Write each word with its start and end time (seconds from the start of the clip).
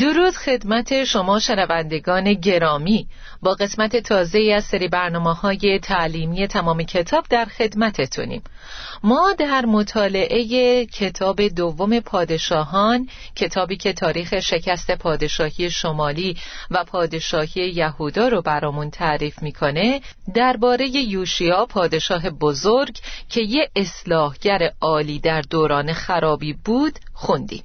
درود 0.00 0.34
خدمت 0.34 1.04
شما 1.04 1.38
شنوندگان 1.38 2.32
گرامی. 2.32 3.06
با 3.42 3.54
قسمت 3.54 3.96
تازه 3.96 4.52
از 4.56 4.64
سری 4.64 4.88
برنامه 4.88 5.34
های 5.34 5.78
تعلیمی 5.78 6.46
تمام 6.46 6.82
کتاب 6.82 7.24
در 7.30 7.44
خدمتتونیم. 7.44 8.42
ما 9.02 9.34
در 9.38 9.66
مطالعه 9.66 10.86
کتاب 10.86 11.42
دوم 11.42 12.00
پادشاهان 12.00 13.08
کتابی 13.36 13.76
که 13.76 13.92
تاریخ 13.92 14.40
شکست 14.40 14.90
پادشاهی 14.90 15.70
شمالی 15.70 16.36
و 16.70 16.84
پادشاهی 16.84 17.68
یهودا 17.68 18.28
رو 18.28 18.42
برامون 18.42 18.90
تعریف 18.90 19.42
می‌کنه 19.42 20.00
درباره 20.34 20.88
یوشیا 20.88 21.66
پادشاه 21.66 22.30
بزرگ 22.30 22.98
که 23.28 23.40
یه 23.40 23.70
اصلاحگر 23.76 24.72
عالی 24.80 25.18
در 25.18 25.40
دوران 25.40 25.92
خرابی 25.92 26.52
بود 26.52 26.98
خوندیم. 27.12 27.62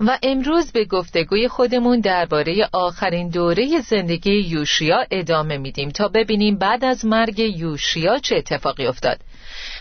و 0.00 0.18
امروز 0.22 0.72
به 0.72 0.84
گفتگوی 0.84 1.48
خودمون 1.48 2.00
درباره 2.00 2.68
آخرین 2.72 3.28
دوره 3.28 3.80
زندگی 3.80 4.30
یوشیا 4.30 5.06
ادامه 5.10 5.58
میدیم 5.58 5.90
تا 5.90 6.08
ببینیم 6.08 6.58
بعد 6.58 6.84
از 6.84 7.04
مرگ 7.04 7.38
یوشیا 7.38 8.18
چه 8.18 8.36
اتفاقی 8.36 8.86
افتاد. 8.86 9.18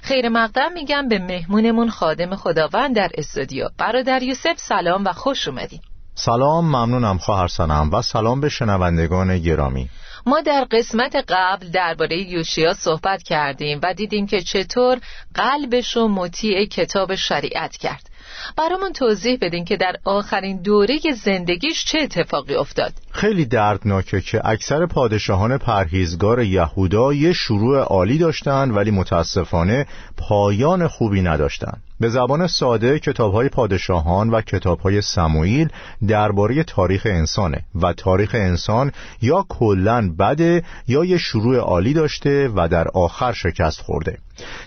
خیر 0.01 0.29
مقدم 0.29 0.73
میگم 0.73 1.07
به 1.07 1.19
مهمونمون 1.19 1.89
خادم 1.89 2.35
خداوند 2.35 2.95
در 2.95 3.11
استودیو. 3.13 3.69
برادر 3.77 4.23
یوسف 4.23 4.57
سلام 4.57 5.05
و 5.05 5.13
خوش 5.13 5.47
اومدیم 5.47 5.81
سلام 6.15 6.65
ممنونم 6.65 7.17
خواهر 7.17 7.47
سنم 7.47 7.89
و 7.93 8.01
سلام 8.01 8.41
به 8.41 8.49
شنوندگان 8.49 9.39
گرامی. 9.39 9.89
ما 10.25 10.41
در 10.41 10.67
قسمت 10.71 11.15
قبل 11.29 11.67
درباره 11.67 12.17
یوشیا 12.17 12.73
صحبت 12.73 13.23
کردیم 13.23 13.79
و 13.83 13.93
دیدیم 13.93 14.27
که 14.27 14.41
چطور 14.41 14.99
قلبش 15.33 15.97
و 15.97 16.07
مطیع 16.07 16.65
کتاب 16.65 17.15
شریعت 17.15 17.77
کرد. 17.77 18.09
برامون 18.57 18.93
توضیح 18.93 19.37
بدین 19.41 19.65
که 19.65 19.77
در 19.77 19.95
آخرین 20.03 20.61
دوره 20.61 20.99
زندگیش 21.23 21.85
چه 21.85 21.99
اتفاقی 21.99 22.55
افتاد. 22.55 22.93
خیلی 23.11 23.45
دردناکه 23.45 24.21
که 24.21 24.41
اکثر 24.45 24.85
پادشاهان 24.85 25.57
پرهیزگار 25.57 26.43
یهودا 26.43 27.13
یه 27.13 27.33
شروع 27.33 27.79
عالی 27.79 28.17
داشتن 28.17 28.71
ولی 28.71 28.91
متاسفانه 28.91 29.85
پایان 30.17 30.87
خوبی 30.87 31.21
نداشتن. 31.21 31.73
به 31.99 32.09
زبان 32.09 32.47
ساده 32.47 32.99
کتاب 32.99 33.33
های 33.33 33.49
پادشاهان 33.49 34.29
و 34.29 34.41
کتاب 34.41 34.79
های 34.79 35.01
سموئیل 35.01 35.69
درباره 36.07 36.63
تاریخ 36.63 37.01
انسانه 37.05 37.63
و 37.81 37.93
تاریخ 37.93 38.35
انسان 38.35 38.91
یا 39.21 39.45
کلا 39.49 40.13
بده 40.19 40.63
یا 40.87 41.05
یه 41.05 41.17
شروع 41.17 41.57
عالی 41.57 41.93
داشته 41.93 42.49
و 42.55 42.67
در 42.67 42.87
آخر 42.87 43.33
شکست 43.33 43.81
خورده. 43.81 44.17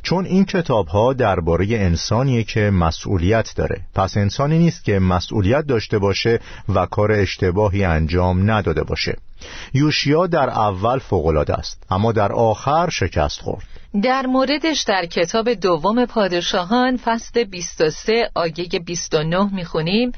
چون 0.03 0.26
این 0.26 0.44
کتاب 0.44 0.88
ها 0.88 1.12
درباره 1.12 1.66
انسانیه 1.70 2.44
که 2.44 2.60
مسئولیت 2.60 3.53
داره. 3.56 3.81
پس 3.94 4.16
انسانی 4.16 4.58
نیست 4.58 4.84
که 4.84 4.98
مسئولیت 4.98 5.66
داشته 5.66 5.98
باشه 5.98 6.41
و 6.69 6.86
کار 6.86 7.12
اشتباهی 7.12 7.84
انجام 7.84 8.50
نداده 8.50 8.82
باشه. 8.82 9.16
یوشیا 9.75 10.26
در 10.26 10.50
اول 10.50 10.98
فوقالعاده 10.98 11.54
است 11.54 11.82
اما 11.91 12.12
در 12.12 12.32
آخر 12.32 12.88
شکست 12.91 13.41
خورد. 13.41 13.64
در 14.03 14.26
موردش 14.26 14.82
در 14.82 15.06
کتاب 15.06 15.54
دوم 15.54 16.06
پادشاهان 16.06 16.97
فصل 16.97 17.44
23 17.44 18.30
آیه 18.34 18.69
29 18.86 19.54
می‌خونیم. 19.54 20.12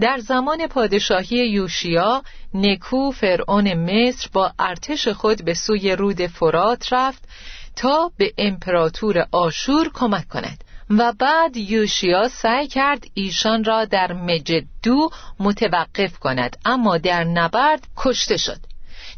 در 0.00 0.18
زمان 0.18 0.66
پادشاهی 0.66 1.48
یوشیا 1.48 2.22
نکو 2.54 3.10
فرعون 3.10 3.74
مصر 3.74 4.28
با 4.32 4.52
ارتش 4.58 5.08
خود 5.08 5.44
به 5.44 5.54
سوی 5.54 5.96
رود 5.96 6.26
فرات 6.26 6.92
رفت 6.92 7.28
تا 7.76 8.10
به 8.16 8.32
امپراتور 8.38 9.26
آشور 9.32 9.90
کمک 9.94 10.28
کند 10.28 10.64
و 10.90 11.12
بعد 11.12 11.56
یوشیا 11.56 12.28
سعی 12.28 12.66
کرد 12.66 13.04
ایشان 13.14 13.64
را 13.64 13.84
در 13.84 14.12
مجدو 14.12 15.10
متوقف 15.38 16.18
کند 16.18 16.56
اما 16.64 16.98
در 16.98 17.24
نبرد 17.24 17.86
کشته 17.96 18.36
شد. 18.36 18.58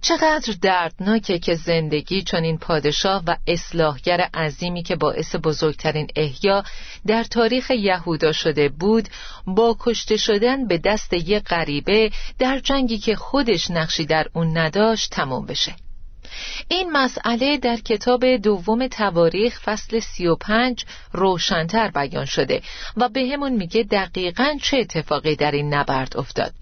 چقدر 0.00 0.54
دردناکه 0.62 1.38
که 1.38 1.54
زندگی 1.54 2.22
چون 2.22 2.42
این 2.42 2.59
پادشاه 2.59 3.22
و 3.26 3.37
اصلاحگر 3.47 4.20
عظیمی 4.20 4.82
که 4.82 4.97
باعث 4.97 5.36
بزرگترین 5.36 6.06
احیا 6.16 6.65
در 7.06 7.25
تاریخ 7.25 7.71
یهودا 7.71 8.32
شده 8.32 8.69
بود 8.69 9.09
با 9.47 9.76
کشته 9.81 10.16
شدن 10.16 10.66
به 10.66 10.78
دست 10.78 11.12
یک 11.12 11.44
غریبه 11.44 12.10
در 12.38 12.59
جنگی 12.59 12.98
که 12.98 13.16
خودش 13.16 13.71
نقشی 13.71 14.06
در 14.06 14.26
اون 14.32 14.59
نداشت 14.59 15.10
تموم 15.10 15.47
بشه. 15.47 15.75
این 16.68 16.92
مسئله 16.92 17.58
در 17.58 17.76
کتاب 17.76 18.36
دوم 18.36 18.88
تواریخ 18.88 19.60
فصل 19.60 20.00
سی 20.00 20.26
و 20.26 20.36
پنج 20.36 20.84
روشنتر 21.12 21.90
بیان 21.90 22.24
شده 22.24 22.62
و 22.96 23.08
به 23.08 23.28
همون 23.32 23.52
میگه 23.52 23.82
دقیقا 23.82 24.56
چه 24.62 24.76
اتفاقی 24.76 25.36
در 25.36 25.50
این 25.50 25.74
نبرد 25.74 26.16
افتاد. 26.16 26.52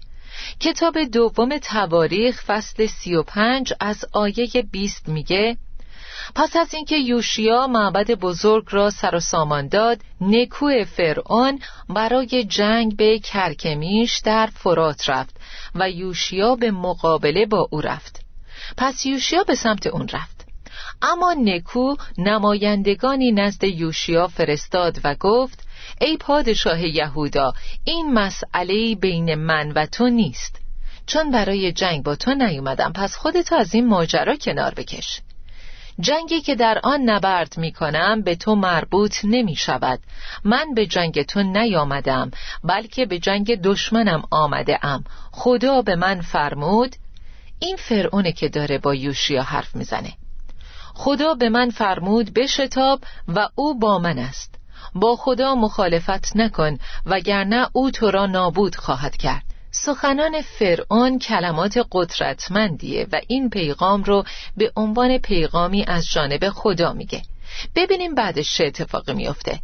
کتاب 0.59 1.03
دوم 1.03 1.57
تواریخ 1.57 2.43
فصل 2.43 2.85
سی 2.85 3.15
و 3.15 3.23
پنج 3.23 3.73
از 3.79 4.05
آیه 4.13 4.47
بیست 4.71 5.09
میگه 5.09 5.57
پس 6.35 6.55
از 6.55 6.73
اینکه 6.73 6.97
یوشیا 6.97 7.67
معبد 7.67 8.11
بزرگ 8.11 8.65
را 8.69 8.89
سر 8.89 9.15
و 9.15 9.19
سامان 9.19 9.67
داد 9.67 10.01
نکو 10.21 10.83
فرعون 10.83 11.59
برای 11.89 12.43
جنگ 12.43 12.95
به 12.95 13.19
کرکمیش 13.19 14.19
در 14.25 14.49
فرات 14.53 15.09
رفت 15.09 15.35
و 15.75 15.89
یوشیا 15.89 16.55
به 16.55 16.71
مقابله 16.71 17.45
با 17.45 17.67
او 17.71 17.81
رفت. 17.81 18.22
پس 18.77 19.05
یوشیا 19.05 19.43
به 19.43 19.55
سمت 19.55 19.87
اون 19.87 20.07
رفت. 20.07 20.45
اما 21.01 21.33
نکو 21.33 21.95
نمایندگانی 22.17 23.31
نزد 23.31 23.63
یوشیا 23.63 24.27
فرستاد 24.27 24.99
و 25.03 25.15
گفت 25.19 25.67
ای 26.01 26.17
پادشاه 26.17 26.85
یهودا 26.85 27.53
این 27.83 28.13
مسئله 28.13 28.95
بین 28.95 29.35
من 29.35 29.71
و 29.71 29.85
تو 29.85 30.09
نیست. 30.09 30.59
چون 31.05 31.31
برای 31.31 31.71
جنگ 31.71 32.03
با 32.03 32.15
تو 32.15 32.33
نیومدم 32.33 32.93
پس 32.93 33.15
خودتو 33.15 33.55
از 33.55 33.73
این 33.73 33.87
ماجرا 33.87 34.35
کنار 34.35 34.73
بکش. 34.73 35.21
جنگی 35.99 36.41
که 36.41 36.55
در 36.55 36.79
آن 36.83 37.01
نبرد 37.01 37.57
می 37.57 37.71
کنم 37.71 38.21
به 38.21 38.35
تو 38.35 38.55
مربوط 38.55 39.15
نمی 39.23 39.55
شود 39.55 39.99
من 40.43 40.73
به 40.75 40.85
جنگ 40.85 41.21
تو 41.21 41.43
نیامدم 41.43 42.31
بلکه 42.63 43.05
به 43.05 43.19
جنگ 43.19 43.61
دشمنم 43.61 44.23
آمده 44.31 44.85
ام. 44.85 45.03
خدا 45.31 45.81
به 45.81 45.95
من 45.95 46.21
فرمود 46.21 46.95
این 47.63 47.75
فرعونه 47.75 48.31
که 48.31 48.49
داره 48.49 48.77
با 48.77 48.95
یوشیا 48.95 49.43
حرف 49.43 49.75
می‌زنه. 49.75 50.13
خدا 50.93 51.33
به 51.33 51.49
من 51.49 51.69
فرمود 51.69 52.33
بشتاب 52.33 53.01
و 53.27 53.49
او 53.55 53.79
با 53.79 53.99
من 53.99 54.19
است. 54.19 54.55
با 54.95 55.15
خدا 55.15 55.55
مخالفت 55.55 56.35
نکن 56.35 56.77
وگرنه 57.05 57.67
او 57.73 57.91
تو 57.91 58.11
را 58.11 58.25
نابود 58.25 58.75
خواهد 58.75 59.17
کرد. 59.17 59.43
سخنان 59.71 60.41
فرعون 60.41 61.19
کلمات 61.19 61.87
قدرتمندیه 61.91 63.07
و 63.11 63.21
این 63.27 63.49
پیغام 63.49 64.03
رو 64.03 64.23
به 64.57 64.71
عنوان 64.75 65.17
پیغامی 65.17 65.85
از 65.87 66.05
جانب 66.05 66.49
خدا 66.49 66.93
میگه. 66.93 67.21
ببینیم 67.75 68.15
بعدش 68.15 68.57
چه 68.57 68.65
اتفاقی 68.65 69.13
میافته. 69.13 69.59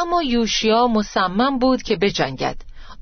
اما 0.00 0.22
یوشیا 0.22 0.86
مصمم 0.86 1.58
بود 1.58 1.82
که 1.82 1.96
بجنگد. 1.96 2.56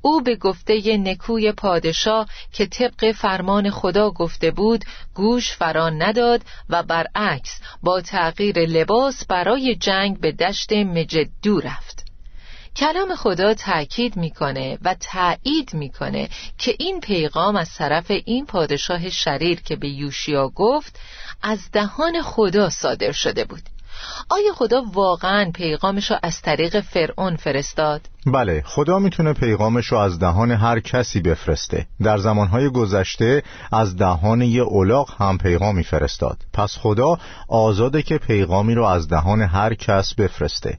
او 0.07 0.21
به 0.21 0.35
گفته 0.35 0.97
نکوی 0.97 1.51
پادشاه 1.51 2.27
که 2.53 2.65
طبق 2.65 3.11
فرمان 3.11 3.69
خدا 3.69 4.11
گفته 4.11 4.51
بود 4.51 4.85
گوش 5.13 5.51
فران 5.51 6.01
نداد 6.01 6.41
و 6.69 6.83
برعکس 6.83 7.59
با 7.83 8.01
تغییر 8.01 8.59
لباس 8.59 9.25
برای 9.25 9.75
جنگ 9.75 10.19
به 10.19 10.31
دشت 10.31 10.73
مجدو 10.73 11.59
رفت 11.59 12.05
کلام 12.75 13.15
خدا 13.15 13.53
تأکید 13.53 14.17
می‌کنه 14.17 14.77
و 14.81 14.95
تایید 14.99 15.73
می‌کنه 15.73 16.29
که 16.57 16.75
این 16.79 16.99
پیغام 16.99 17.55
از 17.55 17.73
طرف 17.73 18.11
این 18.25 18.45
پادشاه 18.45 19.09
شریر 19.09 19.61
که 19.61 19.75
به 19.75 19.89
یوشیا 19.89 20.49
گفت 20.49 20.99
از 21.41 21.71
دهان 21.71 22.21
خدا 22.21 22.69
صادر 22.69 23.11
شده 23.11 23.45
بود 23.45 23.63
آیا 24.29 24.53
خدا 24.53 24.81
واقعا 24.93 25.51
پیغامش 25.51 26.11
را 26.11 26.19
از 26.23 26.41
طریق 26.41 26.79
فرعون 26.79 27.35
فرستاد؟ 27.35 28.01
بله 28.25 28.63
خدا 28.65 28.99
می‌تونه 28.99 29.33
پیغامش 29.33 29.85
رو 29.85 29.97
از 29.97 30.19
دهان 30.19 30.51
هر 30.51 30.79
کسی 30.79 31.21
بفرسته. 31.21 31.87
در 32.03 32.17
زمانهای 32.17 32.69
گذشته 32.69 33.43
از 33.71 33.97
دهان 33.97 34.41
یه 34.41 34.61
اولاغ 34.61 35.21
هم 35.21 35.37
پیغامی 35.37 35.83
فرستاد. 35.83 36.37
پس 36.53 36.77
خدا 36.77 37.17
آزاده 37.47 38.01
که 38.01 38.17
پیغامی 38.17 38.75
رو 38.75 38.83
از 38.83 39.07
دهان 39.07 39.41
هر 39.41 39.73
کس 39.73 40.13
بفرسته. 40.13 40.77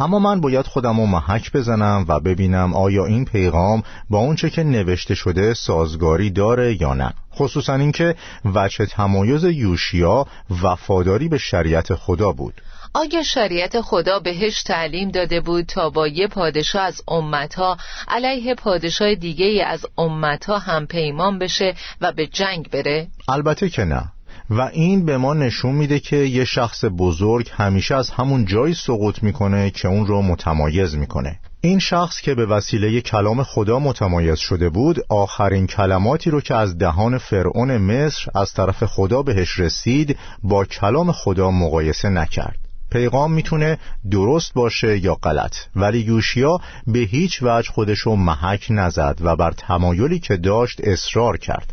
اما 0.00 0.18
من 0.18 0.40
باید 0.40 0.66
خودم 0.66 1.00
رو 1.00 1.06
محک 1.06 1.52
بزنم 1.52 2.04
و 2.08 2.20
ببینم 2.20 2.74
آیا 2.74 3.06
این 3.06 3.24
پیغام 3.24 3.82
با 4.10 4.18
اونچه 4.18 4.50
که 4.50 4.62
نوشته 4.62 5.14
شده 5.14 5.54
سازگاری 5.54 6.30
داره 6.30 6.82
یا 6.82 6.94
نه. 6.94 7.12
خصوصا 7.34 7.74
اینکه 7.74 8.14
وجه 8.54 8.86
تمایز 8.86 9.44
یوشیا 9.44 10.26
وفاداری 10.62 11.28
به 11.28 11.38
شریعت 11.38 11.94
خدا 11.94 12.32
بود. 12.32 12.62
آیا 12.94 13.22
شریعت 13.22 13.80
خدا 13.80 14.18
بهش 14.18 14.62
تعلیم 14.62 15.10
داده 15.10 15.40
بود 15.40 15.66
تا 15.66 15.90
با 15.90 16.08
یه 16.08 16.26
پادشاه 16.26 16.82
از 16.82 17.02
امتها 17.08 17.76
علیه 18.08 18.54
پادشاه 18.54 19.14
دیگه 19.14 19.64
از 19.66 19.86
امتها 19.98 20.58
هم 20.58 20.86
پیمان 20.86 21.38
بشه 21.38 21.74
و 22.00 22.12
به 22.12 22.26
جنگ 22.26 22.70
بره؟ 22.70 23.08
البته 23.28 23.68
که 23.68 23.84
نه. 23.84 24.12
و 24.50 24.60
این 24.60 25.04
به 25.04 25.16
ما 25.16 25.34
نشون 25.34 25.74
میده 25.74 26.00
که 26.00 26.16
یه 26.16 26.44
شخص 26.44 26.84
بزرگ 26.98 27.50
همیشه 27.52 27.94
از 27.94 28.10
همون 28.10 28.44
جایی 28.44 28.74
سقوط 28.74 29.22
می‌کنه 29.22 29.70
که 29.70 29.88
اون 29.88 30.06
رو 30.06 30.22
متمایز 30.22 30.96
می‌کنه. 30.96 31.38
این 31.60 31.78
شخص 31.78 32.20
که 32.20 32.34
به 32.34 32.46
وسیله 32.46 33.00
کلام 33.00 33.42
خدا 33.42 33.78
متمایز 33.78 34.38
شده 34.38 34.68
بود 34.68 34.96
آخرین 35.08 35.66
کلماتی 35.66 36.30
رو 36.30 36.40
که 36.40 36.54
از 36.54 36.78
دهان 36.78 37.18
فرعون 37.18 37.78
مصر 37.78 38.30
از 38.34 38.52
طرف 38.52 38.84
خدا 38.84 39.22
بهش 39.22 39.58
رسید 39.58 40.18
با 40.42 40.64
کلام 40.64 41.12
خدا 41.12 41.50
مقایسه 41.50 42.08
نکرد. 42.08 42.69
پیغام 42.90 43.32
می‌تونه 43.32 43.78
درست 44.10 44.54
باشه 44.54 44.98
یا 44.98 45.14
غلط. 45.14 45.56
ولی 45.76 45.98
یوشیا 45.98 46.58
به 46.86 46.98
هیچ 46.98 47.42
وجه 47.42 47.70
خودشو 47.72 48.16
محک 48.16 48.66
نزد 48.70 49.18
و 49.20 49.36
بر 49.36 49.50
تمایلی 49.50 50.18
که 50.18 50.36
داشت 50.36 50.80
اصرار 50.80 51.36
کرد. 51.36 51.72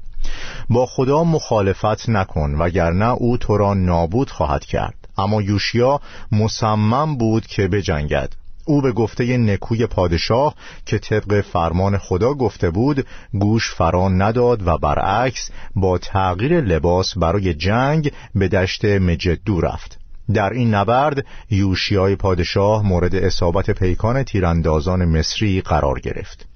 با 0.69 0.85
خدا 0.85 1.23
مخالفت 1.23 2.09
نکن 2.09 2.55
وگرنه 2.55 3.09
او 3.09 3.37
تو 3.37 3.57
را 3.57 3.73
نابود 3.73 4.29
خواهد 4.29 4.65
کرد. 4.65 5.07
اما 5.17 5.41
یوشیا 5.41 6.01
مصمم 6.31 7.17
بود 7.17 7.47
که 7.47 7.67
بجنگد. 7.67 8.33
او 8.65 8.81
به 8.81 8.91
گفته 8.91 9.37
نکوی 9.37 9.87
پادشاه 9.87 10.55
که 10.85 10.99
طبق 10.99 11.41
فرمان 11.41 11.97
خدا 11.97 12.33
گفته 12.33 12.69
بود 12.69 13.07
گوش 13.33 13.73
فران 13.73 14.21
نداد 14.21 14.67
و 14.67 14.77
برعکس 14.77 15.49
با 15.75 15.97
تغییر 15.97 16.61
لباس 16.61 17.17
برای 17.17 17.53
جنگ 17.53 18.11
به 18.35 18.47
دشت 18.47 18.85
مجدو 18.85 19.61
رفت. 19.61 19.96
در 20.33 20.50
این 20.50 20.74
نبرد 20.74 21.25
یوشیای 21.50 22.15
پادشاه 22.15 22.88
مورد 22.88 23.15
اصابت 23.15 23.71
پیکان 23.71 24.24
تیراندازان 24.24 25.06
مصری 25.06 25.62
قرار 25.62 26.00
گرفت. 26.00 26.47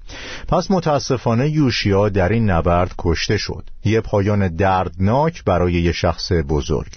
پس 0.47 0.71
متاسفانه 0.71 1.49
یوشیا 1.49 2.09
در 2.09 2.29
این 2.29 2.49
نبرد 2.49 2.95
کشته 2.97 3.37
شد. 3.37 3.63
یه 3.85 4.01
پایان 4.01 4.55
دردناک 4.55 5.43
برای 5.43 5.73
یه 5.73 5.91
شخص 5.91 6.31
بزرگ. 6.31 6.91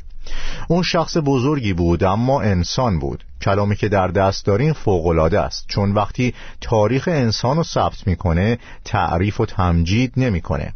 اون 0.68 0.82
شخص 0.82 1.16
بزرگی 1.24 1.72
بود 1.72 2.04
اما 2.04 2.40
انسان 2.42 2.98
بود. 2.98 3.24
کلامی 3.42 3.76
که 3.76 3.88
در 3.88 4.08
دست 4.08 4.46
دارین 4.46 4.72
فوقلاده 4.72 5.40
است. 5.40 5.64
چون 5.68 5.92
وقتی 5.92 6.34
تاریخ 6.60 7.08
انسان 7.08 7.56
رو 7.56 7.62
ثبت 7.62 8.06
می‌کنه 8.06 8.58
تعریف 8.84 9.40
و 9.40 9.46
تمجید 9.46 10.12
نمی‌کنه. 10.16 10.72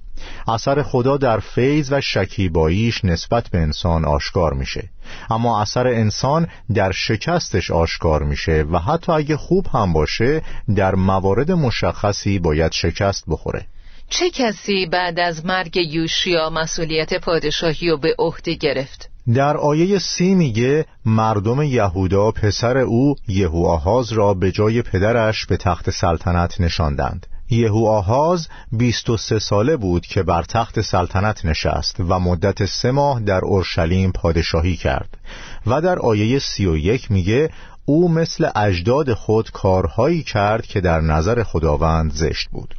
اثر 0.49 0.83
خدا 0.83 1.17
در 1.17 1.39
فیض 1.41 1.93
و 1.93 2.01
شکیباییش 2.01 3.05
نسبت 3.05 3.49
به 3.49 3.59
انسان 3.59 4.05
آشکار 4.05 4.55
میشه. 4.55 4.89
اما 5.31 5.63
اثر 5.63 5.87
انسان 5.87 6.49
در 6.75 6.93
شکستش 6.93 7.71
آشکار 7.71 8.23
میشه 8.23 8.65
و 8.73 8.79
حتی 8.79 9.13
اگه 9.13 9.37
خوب 9.37 9.67
هم 9.75 9.93
باشه 9.93 10.43
در 10.77 10.95
موارد 10.95 11.51
مشخصی 11.51 12.39
باید 12.39 12.73
شکست 12.73 13.25
بخوره. 13.29 13.67
چه 14.11 14.31
کسی 14.31 14.87
بعد 14.87 15.21
از 15.21 15.47
مرگ 15.47 15.77
یوشیا 15.77 16.51
مسئولیت 16.51 17.15
پادشاهی 17.15 17.89
رو 17.89 17.97
به 17.97 18.15
عهده 18.19 18.55
گرفت؟ 18.55 19.11
در 19.35 19.57
آیه 19.57 19.99
سی 19.99 20.35
میگه 20.35 20.87
مردم 21.07 21.63
یهودا 21.63 22.31
پسر 22.31 22.79
او 22.79 23.15
یهوآهاز 23.29 24.13
را 24.13 24.35
به 24.35 24.53
جای 24.53 24.83
پدرش 24.83 25.47
به 25.47 25.57
تخت 25.57 25.91
سلطنت 25.91 26.61
نشاندند. 26.61 27.27
یهو 27.51 27.87
آهاز 27.87 28.49
23 28.73 29.39
ساله 29.39 29.77
بود 29.77 30.07
که 30.07 30.23
بر 30.23 30.43
تخت 30.43 30.81
سلطنت 30.81 31.45
نشست 31.45 31.97
و 32.01 32.19
مدت 32.19 32.65
سه 32.65 32.91
ماه 32.91 33.21
در 33.21 33.45
اورشلیم 33.45 34.13
پادشاهی 34.13 34.77
کرد 34.77 35.19
و 35.67 35.81
در 35.81 35.99
آیه 35.99 36.39
31 36.39 37.11
میگه 37.11 37.51
او 37.85 38.09
مثل 38.09 38.51
اجداد 38.57 39.13
خود 39.13 39.51
کارهایی 39.51 40.23
کرد 40.23 40.67
که 40.67 40.81
در 40.81 41.01
نظر 41.01 41.43
خداوند 41.43 42.13
زشت 42.13 42.49
بود. 42.51 42.75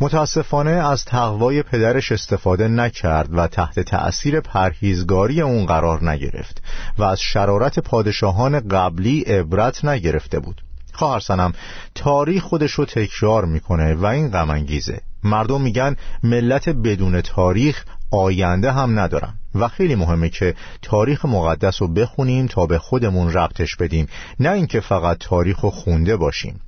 متاسفانه 0.00 0.70
از 0.70 1.04
تقوای 1.04 1.62
پدرش 1.62 2.12
استفاده 2.12 2.68
نکرد 2.68 3.28
و 3.32 3.46
تحت 3.46 3.80
تأثیر 3.80 4.40
پرهیزگاری 4.40 5.40
اون 5.40 5.66
قرار 5.66 6.10
نگرفت 6.10 6.62
و 6.98 7.02
از 7.02 7.20
شرارت 7.20 7.78
پادشاهان 7.78 8.68
قبلی 8.68 9.20
عبرت 9.20 9.84
نگرفته 9.84 10.40
بود. 10.40 10.65
خواهر 10.96 11.20
سنم 11.20 11.52
تاریخ 11.94 12.42
خودش 12.42 12.72
رو 12.72 12.84
تکرار 12.84 13.44
می‌کنه 13.44 13.94
و 13.94 14.06
این 14.06 14.30
غم 14.30 14.66
مردم 15.22 15.60
میگن 15.60 15.96
ملت 16.22 16.68
بدون 16.68 17.20
تاریخ 17.20 17.84
آینده 18.10 18.72
هم 18.72 18.98
ندارن 18.98 19.34
و 19.54 19.68
خیلی 19.68 19.94
مهمه 19.94 20.28
که 20.28 20.54
تاریخ 20.82 21.24
مقدس 21.24 21.82
رو 21.82 21.88
بخونیم 21.88 22.46
تا 22.46 22.66
به 22.66 22.78
خودمون 22.78 23.32
ربطش 23.32 23.76
بدیم 23.76 24.08
نه 24.40 24.50
اینکه 24.50 24.80
فقط 24.80 25.16
تاریخ 25.20 25.60
رو 25.60 25.70
خونده 25.70 26.16
باشیم. 26.16 26.60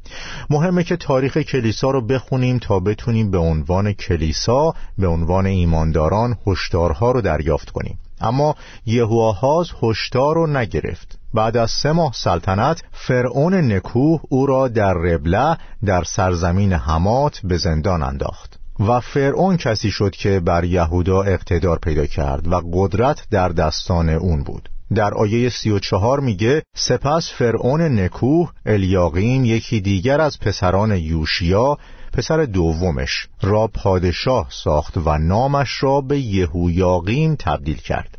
مهمه 0.51 0.85
که 0.85 0.97
تاریخ 0.97 1.39
کلیسا 1.39 1.91
رو 1.91 2.07
بخونیم 2.07 2.59
تا 2.59 2.81
بتونیم 2.81 3.31
به 3.31 3.39
عنوان 3.39 3.93
کلیسا 3.93 4.75
به 4.99 5.07
عنوان 5.07 5.47
ایمانداران 5.47 6.37
هشدارها 6.47 7.11
رو 7.11 7.21
دریافت 7.21 7.71
کنیم. 7.71 7.99
اما 8.21 8.55
یهوآهاز 8.87 9.71
هشدار 9.83 10.35
رو 10.35 10.47
نگرفت. 10.47 11.18
بعد 11.35 11.57
از 11.57 11.71
سه 11.71 11.93
ماه 11.93 12.13
سلطنت 12.15 12.83
فرعون 12.93 13.55
نکوه 13.55 14.21
او 14.29 14.47
را 14.47 14.69
در 14.69 14.95
ربله 14.95 15.57
در 15.85 16.05
سرزمین 16.05 16.73
حمات 16.73 17.41
به 17.45 17.57
زندان 17.57 18.03
انداخت. 18.03 18.59
و 18.81 19.01
فرعون 19.01 19.57
کسی 19.57 19.91
شد 19.91 20.11
که 20.11 20.41
بر 20.41 20.65
یهودا 20.65 21.23
اقتدار 21.23 21.79
پیدا 21.79 22.07
کرد 22.07 22.53
و 22.53 22.63
قدرت 22.73 23.27
در 23.31 23.49
دستان 23.49 24.09
اون 24.09 24.43
بود. 24.43 24.69
در 24.95 25.15
آیه 25.15 25.49
سی 25.49 25.71
و 25.71 25.79
چهار 25.79 26.21
میگه 26.21 26.63
سپس 26.77 27.31
فرعون 27.39 27.81
نکوه 28.01 28.53
الیاقیم 28.67 29.45
یکی 29.45 29.81
دیگر 29.81 30.21
از 30.21 30.41
پسران 30.41 30.97
یوشیا 30.97 31.79
پسر 32.13 32.45
دومش 32.45 33.29
را 33.43 33.67
پادشاه 33.67 34.47
ساخت 34.51 34.97
و 34.97 35.19
نامش 35.19 35.83
را 35.83 36.01
به 36.01 36.19
یهویاقیم 36.19 37.35
تبدیل 37.35 37.77
کرد. 37.77 38.19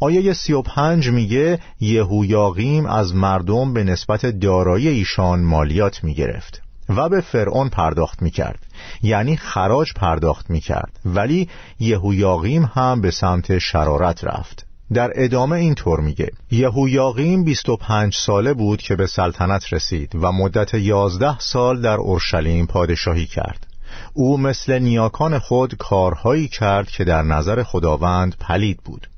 آیه 0.00 0.32
سی 0.32 0.52
و 0.52 0.62
پنج 0.62 1.08
میگه 1.08 1.58
یهویاقیم 1.80 2.86
از 2.86 3.14
مردم 3.14 3.72
به 3.72 3.84
نسبت 3.84 4.26
دارایی 4.26 4.88
ایشان 4.88 5.40
مالیات 5.40 6.04
می‌گرفت 6.04 6.62
و 6.88 7.08
به 7.08 7.20
فرعون 7.20 7.68
پرداخت 7.68 8.22
می‌کرد. 8.22 8.66
یعنی 9.02 9.36
خراج 9.36 9.92
پرداخت 9.92 10.50
می‌کرد. 10.50 11.00
ولی 11.04 11.48
یهویاقیم 11.80 12.70
هم 12.74 13.00
به 13.00 13.10
سمت 13.10 13.58
شرارت 13.58 14.24
رفت. 14.24 14.66
در 14.92 15.12
ادامه 15.14 15.56
این 15.56 15.74
طور 15.74 16.00
میگه. 16.00 16.30
یهویاقیم 16.50 17.44
25 17.44 18.14
ساله 18.14 18.54
بود 18.54 18.82
که 18.82 18.96
به 18.96 19.06
سلطنت 19.06 19.72
رسید 19.72 20.14
و 20.14 20.32
مدت 20.32 20.74
11 20.74 21.38
سال 21.38 21.82
در 21.82 21.96
اورشلیم 21.96 22.66
پادشاهی 22.66 23.26
کرد. 23.26 23.66
او 24.12 24.38
مثل 24.38 24.78
نیاکان 24.78 25.38
خود 25.38 25.74
کارهایی 25.74 26.48
کرد 26.48 26.90
که 26.90 27.04
در 27.04 27.22
نظر 27.22 27.62
خداوند 27.62 28.36
پلید 28.40 28.80
بود. 28.84 29.08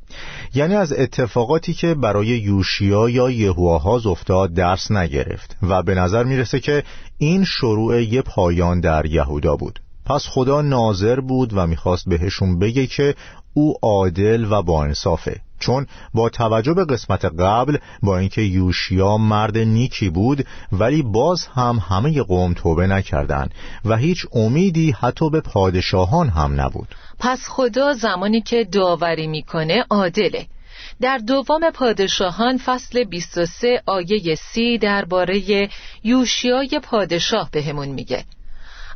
یعنی 0.55 0.75
از 0.75 0.93
اتفاقاتی 0.93 1.75
که 1.75 1.95
برای 1.95 2.27
یوشیا 2.27 3.11
یا 3.11 3.31
یهوآهاز 3.31 4.07
افتاد 4.07 4.55
درس 4.55 4.91
نگرفت 4.91 5.57
و 5.63 5.83
به 5.83 5.95
نظر 5.95 6.25
می‌رسه 6.25 6.61
که 6.61 6.85
این 7.19 7.45
شروع 7.45 8.03
یه 8.03 8.23
پایان 8.23 8.81
در 8.81 9.07
یهودا 9.07 9.57
بود. 9.57 9.81
پس 10.07 10.27
خدا 10.27 10.63
ناظر 10.63 11.21
بود 11.21 11.51
و 11.55 11.67
می‌خواست 11.67 12.09
بهشون 12.09 12.59
بگه 12.59 12.87
که 12.87 13.15
او 13.55 13.75
عادل 13.83 14.47
و 14.51 14.63
با 14.63 14.85
انصافه. 14.85 15.41
چون 15.61 15.87
با 16.15 16.29
توجه 16.29 16.75
به 16.75 16.85
قسمت 16.85 17.25
قبل 17.25 17.79
با 18.03 18.19
اینکه 18.19 18.43
یوشیا 18.43 19.17
مرد 19.17 19.59
نیکی 19.59 20.11
بود 20.11 20.47
ولی 20.73 21.03
باز 21.03 21.47
هم 21.47 21.83
همه 21.89 22.23
قوم 22.23 22.55
توبه 22.55 22.87
نکردند 22.87 23.55
و 23.85 23.97
هیچ 23.97 24.27
امیدی 24.33 24.91
حتی 24.91 25.31
به 25.31 25.41
پادشاهان 25.41 26.29
هم 26.29 26.61
نبود. 26.61 26.95
پس 27.19 27.41
خدا 27.49 27.93
زمانی 27.93 28.41
که 28.41 28.65
داوری 28.65 29.27
می‌کنه 29.27 29.85
عادله. 29.91 30.47
در 31.01 31.19
دوم 31.19 31.71
پادشاهان 31.71 32.59
فصل 32.59 33.05
23 33.05 33.83
آیه 33.87 34.35
سی 34.35 34.79
درباره 34.79 35.69
یوشیای 36.05 36.81
پادشاه 36.83 37.49
بهمون 37.53 37.89
میگه. 37.89 38.25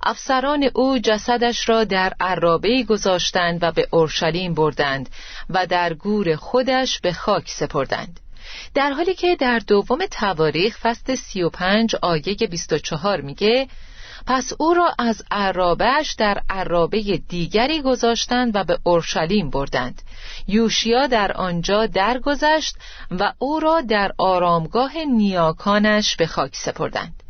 افسران 0.02 0.70
او 0.74 0.98
جسدش 0.98 1.68
را 1.68 1.84
در 1.84 2.12
عرابه 2.20 2.82
گذاشتند 2.82 3.58
و 3.62 3.72
به 3.72 3.88
اورشلیم 3.90 4.54
بردند 4.54 5.08
و 5.50 5.66
در 5.66 5.94
گور 5.94 6.36
خودش 6.36 7.00
به 7.00 7.12
خاک 7.12 7.48
سپردند. 7.48 8.20
در 8.74 8.90
حالی 8.90 9.14
که 9.14 9.36
در 9.36 9.58
دوم 9.58 9.98
تواریخ 10.10 10.78
فصل 10.78 11.14
35 11.14 11.96
آیه 12.02 12.36
24 12.50 13.20
میگه 13.20 13.68
پس 14.26 14.52
او 14.58 14.74
را 14.74 14.94
از 14.98 15.22
عرابش 15.30 16.12
در 16.12 16.42
عرابه 16.50 17.00
دیگری 17.28 17.82
گذاشتند 17.82 18.56
و 18.56 18.64
به 18.64 18.78
اورشلیم 18.84 19.50
بردند. 19.50 20.02
یوشیا 20.48 21.06
در 21.06 21.32
آنجا 21.32 21.86
درگذشت 21.86 22.76
و 23.10 23.32
او 23.38 23.60
را 23.60 23.80
در 23.80 24.12
آرامگاه 24.18 24.98
نیاکانش 24.98 26.16
به 26.16 26.26
خاک 26.26 26.56
سپردند. 26.56 27.21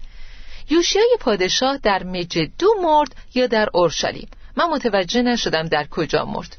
یوشیای 0.71 1.16
پادشاه 1.21 1.78
در 1.83 2.02
مجدو 2.02 2.69
مرد 2.83 3.14
یا 3.35 3.47
در 3.47 3.69
اورشلیم. 3.75 4.28
من 4.57 4.64
متوجه 4.64 5.23
نشدم 5.23 5.62
در 5.62 5.87
کجا 5.90 6.25
مرد. 6.25 6.57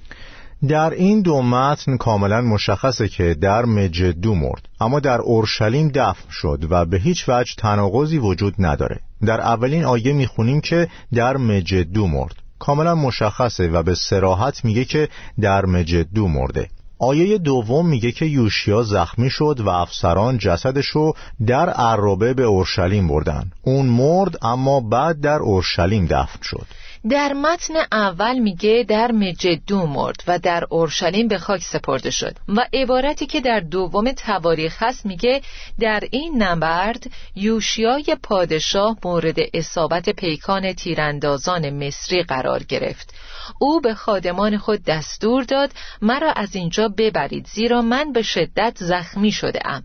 در 0.69 0.89
این 0.89 1.21
دو 1.21 1.41
متن 1.41 1.97
کاملا 1.97 2.41
مشخصه 2.41 3.07
که 3.07 3.33
در 3.33 3.65
مجدو 3.65 4.35
مرد. 4.35 4.67
اما 4.81 4.99
در 4.99 5.21
اورشلیم 5.21 5.91
دفن 5.95 6.29
شد 6.31 6.67
و 6.69 6.85
به 6.85 6.97
هیچ 6.97 7.29
وجه 7.29 7.53
تناقضی 7.57 8.17
وجود 8.17 8.53
نداره. 8.59 8.99
در 9.25 9.41
اولین 9.41 9.85
آیه 9.85 10.13
می‌خونیم 10.13 10.61
که 10.61 10.87
در 11.13 11.37
مجدو 11.37 12.07
مرد. 12.07 12.35
کاملا 12.59 12.95
مشخصه 12.95 13.67
و 13.67 13.83
به 13.83 13.95
سراحت 13.95 14.65
میگه 14.65 14.85
که 14.85 15.09
در 15.41 15.65
مجدو 15.65 16.27
مرده. 16.27 16.69
آیه 17.03 17.37
دوم 17.37 17.87
میگه 17.87 18.11
که 18.11 18.25
یوشیا 18.25 18.83
زخمی 18.83 19.29
شد 19.29 19.59
و 19.59 19.69
افسران 19.69 20.37
جسدشو 20.37 21.13
در 21.47 21.69
عربه 21.69 22.33
به 22.33 22.43
اورشلیم 22.43 23.07
بردن. 23.07 23.51
اون 23.61 23.85
مرد 23.85 24.45
اما 24.45 24.79
بعد 24.79 25.21
در 25.21 25.39
اورشلیم 25.39 26.05
دفن 26.05 26.39
شد. 26.41 26.65
در 27.09 27.33
متن 27.33 27.73
اول 27.91 28.39
میگه 28.39 28.85
در 28.87 29.11
مجدو 29.11 29.85
مرد 29.85 30.23
و 30.27 30.39
در 30.39 30.63
اورشلیم 30.69 31.27
به 31.27 31.37
خاک 31.37 31.61
سپرده 31.61 32.09
شد 32.11 32.35
و 32.47 32.67
عبارتی 32.73 33.25
که 33.25 33.41
در 33.41 33.59
دوم 33.59 34.11
تواریخ 34.11 34.83
هست 34.83 35.05
میگه 35.05 35.41
در 35.79 36.03
این 36.11 36.43
نبرد 36.43 37.11
یوشیای 37.35 38.17
پادشاه 38.23 38.97
مورد 39.05 39.35
اصابت 39.53 40.09
پیکان 40.09 40.73
تیراندازان 40.73 41.85
مصری 41.85 42.23
قرار 42.23 42.63
گرفت. 42.63 43.13
او 43.59 43.81
به 43.81 43.93
خادمان 43.93 44.57
خود 44.57 44.83
دستور 44.83 45.43
داد 45.43 45.71
مرا 46.01 46.31
از 46.31 46.55
اینجا 46.55 46.87
ببرید 46.87 47.47
زیرا 47.47 47.81
من 47.81 48.11
به 48.11 48.21
شدت 48.21 48.77
زخمی 48.79 49.31
شده 49.31 49.59
ام 49.65 49.83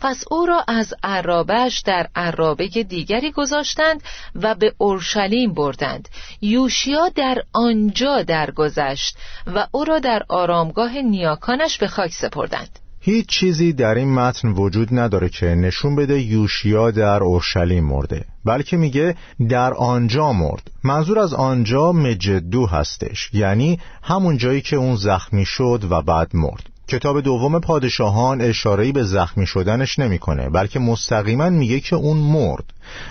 پس 0.00 0.24
او 0.30 0.46
را 0.46 0.64
از 0.68 0.94
عرابش 1.02 1.80
در 1.80 2.08
عرابه 2.16 2.68
دیگری 2.68 3.32
گذاشتند 3.32 4.02
و 4.34 4.54
به 4.54 4.74
اورشلیم 4.78 5.54
بردند. 5.54 6.08
یوشیا 6.40 7.08
در 7.08 7.42
آنجا 7.52 8.22
درگذشت 8.22 9.16
و 9.46 9.66
او 9.72 9.84
را 9.84 9.98
در 9.98 10.22
آرامگاه 10.28 10.98
نیاکانش 11.02 11.78
به 11.78 11.86
خاک 11.86 12.12
سپردند. 12.12 12.78
هیچ 13.02 13.26
چیزی 13.26 13.72
در 13.72 13.94
این 13.94 14.14
متن 14.14 14.48
وجود 14.48 14.88
نداره 14.92 15.28
که 15.28 15.46
نشون 15.46 15.96
بده 15.96 16.20
یوشیا 16.20 16.90
در 16.90 17.22
اورشلیم 17.22 17.84
مرده 17.84 18.24
بلکه 18.44 18.76
میگه 18.76 19.16
در 19.48 19.74
آنجا 19.74 20.32
مرد. 20.32 20.70
منظور 20.84 21.18
از 21.18 21.34
آنجا 21.34 21.92
مجدو 21.92 22.66
هستش 22.66 23.30
یعنی 23.32 23.78
همون 24.02 24.36
جایی 24.36 24.60
که 24.60 24.76
اون 24.76 24.96
زخمی 24.96 25.44
شد 25.44 25.86
و 25.90 26.02
بعد 26.02 26.30
مرد. 26.34 26.70
کتاب 26.90 27.20
دوم 27.20 27.60
پادشاهان 27.60 28.40
اشارهی 28.40 28.92
به 28.92 29.02
زخمی 29.02 29.46
شدنش 29.46 29.98
نمی‌کنه 29.98 30.50
بلکه 30.50 30.78
مستقیما 30.78 31.50
میگه 31.50 31.80
که 31.80 31.96
اون 31.96 32.16
مرد. 32.16 32.64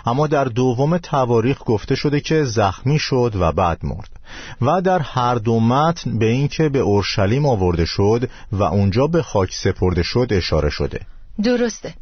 اما 0.06 0.28
در 0.28 0.46
دوم 0.46 0.98
تواریخ 0.98 1.58
گفته 1.66 1.96
شده 1.96 2.20
که 2.20 2.44
زخمی 2.44 3.00
شد 3.00 3.32
و 3.40 3.52
بعد 3.52 3.80
مرد. 3.84 4.10
و 4.62 4.82
در 4.82 5.00
هر 5.00 5.36
دو 5.36 5.60
متن 5.60 6.20
به 6.20 6.26
اینکه 6.26 6.70
به 6.70 6.80
اورشلیم 6.80 7.46
آورده 7.46 7.86
شد 7.86 8.30
و 8.52 8.64
اونجا 8.64 9.08
به 9.08 9.22
خاک 9.22 9.50
سپرده 9.54 10.04
شد 10.04 10.28
اشاره 10.32 10.70
شده. 10.70 11.00
درسته. 11.44 11.94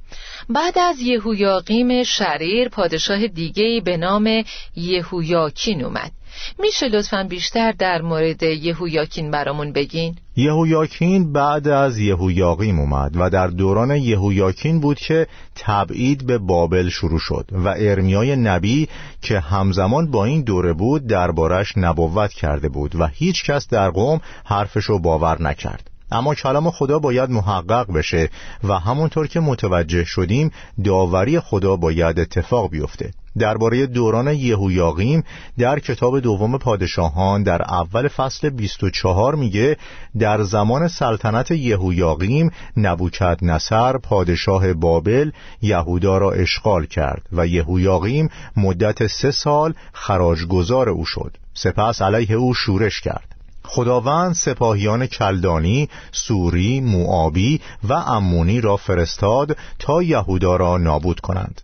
بعد 0.49 0.79
از 0.79 0.99
یهویاقیم 0.99 2.03
شریر 2.03 2.69
پادشاه 2.69 3.27
دیگهی 3.27 3.81
به 3.81 3.97
نام 3.97 4.43
یهویاکین 4.75 5.83
اومد. 5.83 6.11
میشه 6.59 6.87
لطفا 6.87 7.23
بیشتر 7.29 7.71
در 7.71 8.01
مورد 8.01 8.43
یهویاکین 8.43 9.31
برامون 9.31 9.73
بگین؟ 9.73 10.15
یهویاکین 10.35 11.33
بعد 11.33 11.67
از 11.67 11.97
یهویاقیم 11.97 12.79
اومد 12.79 13.11
و 13.15 13.29
در 13.29 13.47
دوران 13.47 13.91
یهویاکین 13.91 14.79
بود 14.79 14.99
که 14.99 15.27
تبعید 15.55 16.27
به 16.27 16.37
بابل 16.37 16.89
شروع 16.89 17.19
شد 17.19 17.45
و 17.51 17.67
ارمیای 17.77 18.35
نبی 18.35 18.87
که 19.21 19.39
همزمان 19.39 20.11
با 20.11 20.25
این 20.25 20.41
دوره 20.41 20.73
بود 20.73 21.07
دربارش 21.07 21.73
نبوت 21.77 22.33
کرده 22.33 22.69
بود 22.69 22.95
و 22.95 23.07
هیچ 23.07 23.43
کس 23.43 23.67
در 23.67 23.89
قوم 23.89 24.21
حرفشو 24.45 24.99
باور 24.99 25.41
نکرد 25.41 25.89
اما 26.11 26.35
کلام 26.35 26.71
خدا 26.71 26.99
باید 26.99 27.29
محقق 27.29 27.93
بشه 27.93 28.29
و 28.63 28.73
همونطور 28.73 29.27
که 29.27 29.39
متوجه 29.39 30.03
شدیم 30.03 30.51
داوری 30.83 31.39
خدا 31.39 31.75
باید 31.75 32.19
اتفاق 32.19 32.69
بیفته 32.69 33.11
درباره 33.39 33.85
دوران 33.85 34.27
یهویاقیم 34.27 35.23
در 35.57 35.79
کتاب 35.79 36.19
دوم 36.19 36.57
پادشاهان 36.57 37.43
در 37.43 37.61
اول 37.61 38.07
فصل 38.07 38.49
24 38.49 39.35
میگه 39.35 39.77
در 40.19 40.43
زمان 40.43 40.87
سلطنت 40.87 41.51
یهویاقیم 41.51 42.51
نبوکد 42.77 43.37
نصر 43.41 43.97
پادشاه 43.97 44.73
بابل 44.73 45.31
یهودا 45.61 46.17
را 46.17 46.31
اشغال 46.31 46.85
کرد 46.85 47.21
و 47.31 47.47
یهویاقیم 47.47 48.29
مدت 48.57 49.07
سه 49.07 49.31
سال 49.31 49.73
خراجگزار 49.93 50.89
او 50.89 51.05
شد. 51.05 51.37
سپس 51.53 52.01
علیه 52.01 52.35
او 52.35 52.53
شورش 52.53 53.01
کرد. 53.01 53.35
خداوند 53.63 54.33
سپاهیان 54.33 55.07
کلدانی، 55.07 55.89
سوری، 56.11 56.81
موآبی 56.81 57.61
و 57.89 57.93
امونی 57.93 58.61
را 58.61 58.77
فرستاد 58.77 59.57
تا 59.79 60.03
یهودا 60.03 60.55
را 60.55 60.77
نابود 60.77 61.19
کنند. 61.19 61.61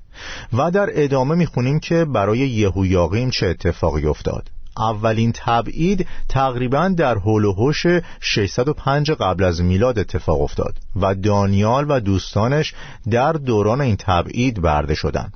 و 0.54 0.72
در 0.72 0.90
ادامه 0.92 1.36
می‌خونیم 1.36 1.80
که 1.80 2.06
برای 2.06 2.40
یهویاقیم 2.40 3.30
چه 3.30 3.48
اتفاقی 3.48 4.06
افتاد. 4.06 4.50
اولین 4.78 5.32
تبعید 5.36 6.08
تقریبا 6.30 6.88
در 6.98 7.18
حول 7.18 7.46
و 7.46 7.54
حوش 7.54 7.86
605 8.20 9.12
قبل 9.12 9.44
از 9.44 9.62
میلاد 9.62 10.00
اتفاق 10.00 10.42
افتاد 10.42 10.76
و 10.96 11.16
دانیال 11.16 11.86
و 11.90 12.00
دوستانش 12.00 12.74
در 13.12 13.34
دوران 13.34 13.82
این 13.82 13.96
تبعید 14.00 14.62
برده 14.62 14.96
شدند. 14.96 15.34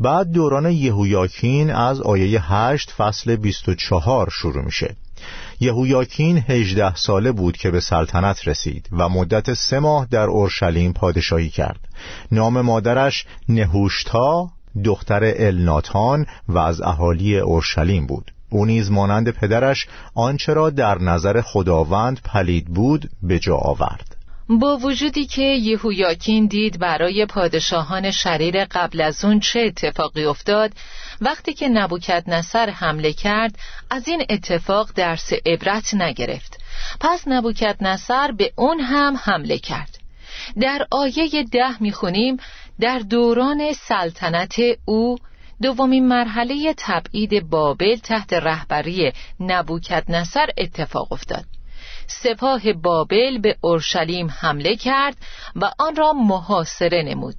بعد 0.00 0.30
دوران 0.32 0.70
یهویاکین 0.70 1.70
از 1.70 2.00
آیه 2.00 2.52
8 2.52 2.90
فصل 2.90 3.36
24 3.36 4.28
شروع 4.30 4.64
میشه. 4.64 4.96
یهویاکین 5.60 6.44
هجده 6.48 6.94
ساله 6.94 7.32
بود 7.32 7.56
که 7.56 7.70
به 7.70 7.80
سلطنت 7.80 8.48
رسید 8.48 8.88
و 8.92 9.08
مدت 9.08 9.54
سه 9.54 9.78
ماه 9.78 10.06
در 10.10 10.26
اورشلیم 10.26 10.92
پادشاهی 10.92 11.48
کرد. 11.48 11.80
نام 12.32 12.60
مادرش 12.60 13.26
نهوشتا 13.48 14.50
دختر 14.84 15.20
الناتان 15.36 16.26
و 16.48 16.58
از 16.58 16.80
اهالی 16.80 17.38
اورشلیم 17.38 18.06
بود. 18.06 18.32
او 18.50 18.64
نیز 18.66 18.90
مانند 18.90 19.30
پدرش 19.30 19.86
آنچه 20.14 20.54
را 20.54 20.70
در 20.70 20.98
نظر 20.98 21.40
خداوند 21.40 22.20
پلید 22.24 22.66
بود 22.66 23.10
به 23.22 23.38
جا 23.38 23.56
آورد. 23.56 24.16
با 24.48 24.76
وجودی 24.76 25.26
که 25.26 25.42
یهویاکین 25.42 26.46
دید 26.46 26.78
برای 26.78 27.26
پادشاهان 27.26 28.10
شریر 28.10 28.64
قبل 28.64 29.00
از 29.00 29.24
اون 29.24 29.40
چه 29.40 29.60
اتفاقی 29.60 30.24
افتاد 30.24 30.72
وقتی 31.20 31.54
که 31.54 31.68
نبوکت 31.68 32.24
نصر 32.26 32.70
حمله 32.70 33.12
کرد 33.12 33.58
از 33.90 34.08
این 34.08 34.24
اتفاق 34.30 34.90
درس 34.94 35.32
عبرت 35.46 35.94
نگرفت. 35.94 36.58
پس 37.00 37.22
نبوکت 37.26 37.76
نصر 37.80 38.32
به 38.32 38.52
اون 38.56 38.80
هم 38.80 39.16
حمله 39.22 39.58
کرد. 39.58 40.01
در 40.60 40.86
آیه 40.90 41.44
ده 41.52 41.82
می‌خونیم 41.82 42.36
در 42.80 42.98
دوران 42.98 43.72
سلطنت 43.72 44.54
او 44.84 45.18
دومین 45.62 46.08
مرحله 46.08 46.74
تبعید 46.76 47.50
بابل 47.50 47.96
تحت 47.96 48.32
رهبری 48.32 49.12
نبوکت 49.40 50.04
نصر 50.08 50.46
اتفاق 50.58 51.12
افتاد. 51.12 51.44
سپاه 52.06 52.72
بابل 52.72 53.38
به 53.38 53.56
اورشلیم 53.60 54.30
حمله 54.30 54.76
کرد 54.76 55.16
و 55.56 55.70
آن 55.78 55.96
را 55.96 56.12
محاصره 56.12 57.02
نمود. 57.02 57.34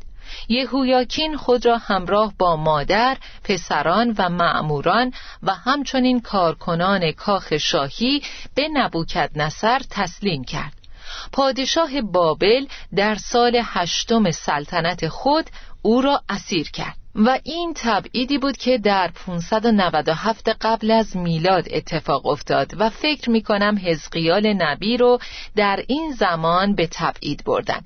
یهویاکین 0.50 1.38
خود 1.38 1.66
را 1.66 1.78
همراه 1.78 2.34
با 2.38 2.56
مادر، 2.56 3.18
پسران 3.44 4.16
و 4.18 4.30
معموران 4.30 5.14
و 5.44 5.54
همچنین 5.54 6.22
کارکنان 6.22 7.12
کاخ 7.12 7.58
شاهی 7.58 8.22
به 8.56 8.68
نبوکد 8.74 9.32
نصر 9.36 9.82
تسلیم 9.90 10.44
کرد. 10.44 10.83
پادشاه 11.32 12.02
بابل 12.02 12.66
در 12.96 13.16
سال 13.16 13.62
هشتم 13.64 14.32
سلطنت 14.32 15.08
خود 15.08 15.50
او 15.82 16.02
را 16.02 16.22
اسیر 16.30 16.72
کرد 16.72 16.98
و 17.16 17.40
این 17.44 17.74
تبعیدی 17.76 18.38
بود 18.38 18.58
که 18.58 18.78
در 18.78 19.12
597 19.26 20.50
قبل 20.50 20.92
از 20.92 21.18
میلاد 21.18 21.68
اتفاق 21.72 22.26
افتاد 22.26 22.72
و 22.78 22.90
فکر 22.90 23.30
می 23.30 23.42
کنم 23.42 23.78
حزقیال 23.86 24.54
نبی 24.54 24.98
رو 24.98 25.20
در 25.56 25.84
این 25.88 26.12
زمان 26.12 26.76
به 26.76 26.88
تبعید 26.92 27.44
بردن. 27.46 27.82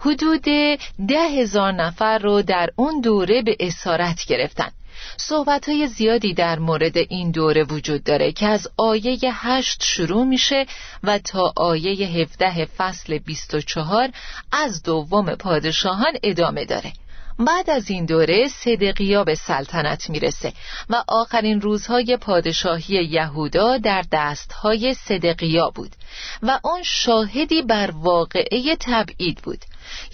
حدود 0.00 0.42
ده 1.08 1.28
هزار 1.38 1.72
نفر 1.72 2.18
رو 2.18 2.42
در 2.42 2.70
اون 2.76 3.00
دوره 3.00 3.42
به 3.42 3.56
اسارت 3.60 4.24
گرفتن. 4.24 4.70
صحبت 5.16 5.68
های 5.68 5.86
زیادی 5.86 6.34
در 6.34 6.58
مورد 6.58 6.96
این 6.96 7.30
دوره 7.30 7.64
وجود 7.64 8.04
داره 8.04 8.32
که 8.32 8.46
از 8.46 8.68
آیه 8.76 9.18
هشت 9.24 9.82
شروع 9.82 10.24
میشه 10.24 10.66
و 11.02 11.18
تا 11.18 11.52
آیه 11.56 12.08
هفده 12.08 12.64
فصل 12.64 13.18
24 13.18 14.08
از 14.52 14.82
دوم 14.82 15.34
پادشاهان 15.34 16.12
ادامه 16.22 16.64
داره. 16.64 16.92
بعد 17.38 17.70
از 17.70 17.90
این 17.90 18.06
دوره 18.06 18.48
صدقیا 18.48 19.24
به 19.24 19.34
سلطنت 19.34 20.10
می‌رسه 20.10 20.52
و 20.90 21.04
آخرین 21.08 21.60
روزهای 21.60 22.16
پادشاهی 22.16 23.04
یهودا 23.04 23.78
در 23.78 24.04
دستهای 24.12 24.94
صدقیا 24.94 25.70
بود 25.70 25.90
و 26.42 26.60
آن 26.62 26.82
شاهدی 26.82 27.62
بر 27.62 27.90
واقعه 27.90 28.76
تبعید 28.80 29.38
بود. 29.42 29.64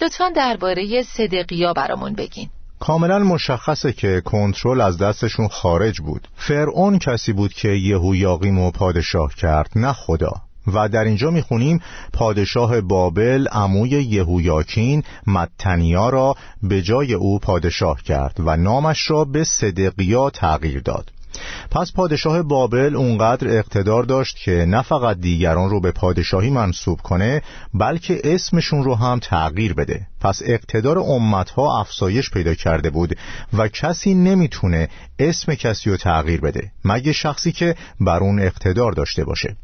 لطفا 0.01 0.29
درباره 0.29 1.03
صدقیا 1.03 1.73
برامون 1.73 2.13
بگین. 2.13 2.49
کاملا 2.79 3.19
مشخصه 3.19 3.93
که 3.93 4.21
کنترل 4.25 4.81
از 4.81 4.97
دستشون 4.97 5.47
خارج 5.47 6.01
بود. 6.01 6.27
فرعون 6.35 6.99
کسی 6.99 7.33
بود 7.33 7.53
که 7.53 7.69
یهویاقیم 7.69 8.59
و 8.59 8.71
پادشاه 8.71 9.35
کرد 9.35 9.71
نه 9.75 9.93
خدا. 9.93 10.31
و 10.73 10.89
در 10.89 11.03
اینجا 11.03 11.31
می‌خونیم 11.31 11.79
پادشاه 12.13 12.81
بابل 12.81 13.47
عموی 13.47 13.89
یهویاکین 13.89 15.03
متنیا 15.27 16.09
را 16.09 16.35
به 16.63 16.81
جای 16.81 17.13
او 17.13 17.39
پادشاه 17.39 18.01
کرد 18.01 18.35
و 18.39 18.57
نامش 18.57 19.11
را 19.11 19.25
به 19.25 19.43
صدقیا 19.43 20.29
تغییر 20.29 20.79
داد. 20.79 21.11
پس 21.71 21.91
پادشاه 21.91 22.41
بابل 22.41 22.95
اونقدر 22.95 23.57
اقتدار 23.57 24.03
داشت 24.03 24.37
که 24.37 24.65
نه 24.67 24.81
فقط 24.81 25.17
دیگران 25.17 25.69
رو 25.69 25.79
به 25.79 25.91
پادشاهی 25.91 26.49
منصوب 26.49 27.01
کنه 27.01 27.41
بلکه 27.73 28.21
اسمشون 28.23 28.83
رو 28.83 28.95
هم 28.95 29.19
تغییر 29.19 29.73
بده. 29.73 30.07
پس 30.25 30.41
اقتدار 30.45 30.99
امتها 30.99 31.79
افزایش 31.79 32.31
پیدا 32.31 32.53
کرده 32.53 32.89
بود 32.89 33.17
و 33.53 33.67
کسی 33.67 34.13
نمی‌تونه 34.13 34.89
اسم 35.19 35.55
کسی 35.55 35.89
رو 35.89 35.97
تغییر 35.97 36.41
بده 36.41 36.71
مگه 36.85 37.13
شخصی 37.13 37.51
که 37.51 37.75
بر 37.99 38.19
اون 38.19 38.39
اقتدار 38.39 38.91
داشته 38.91 39.23
باشه. 39.23 39.55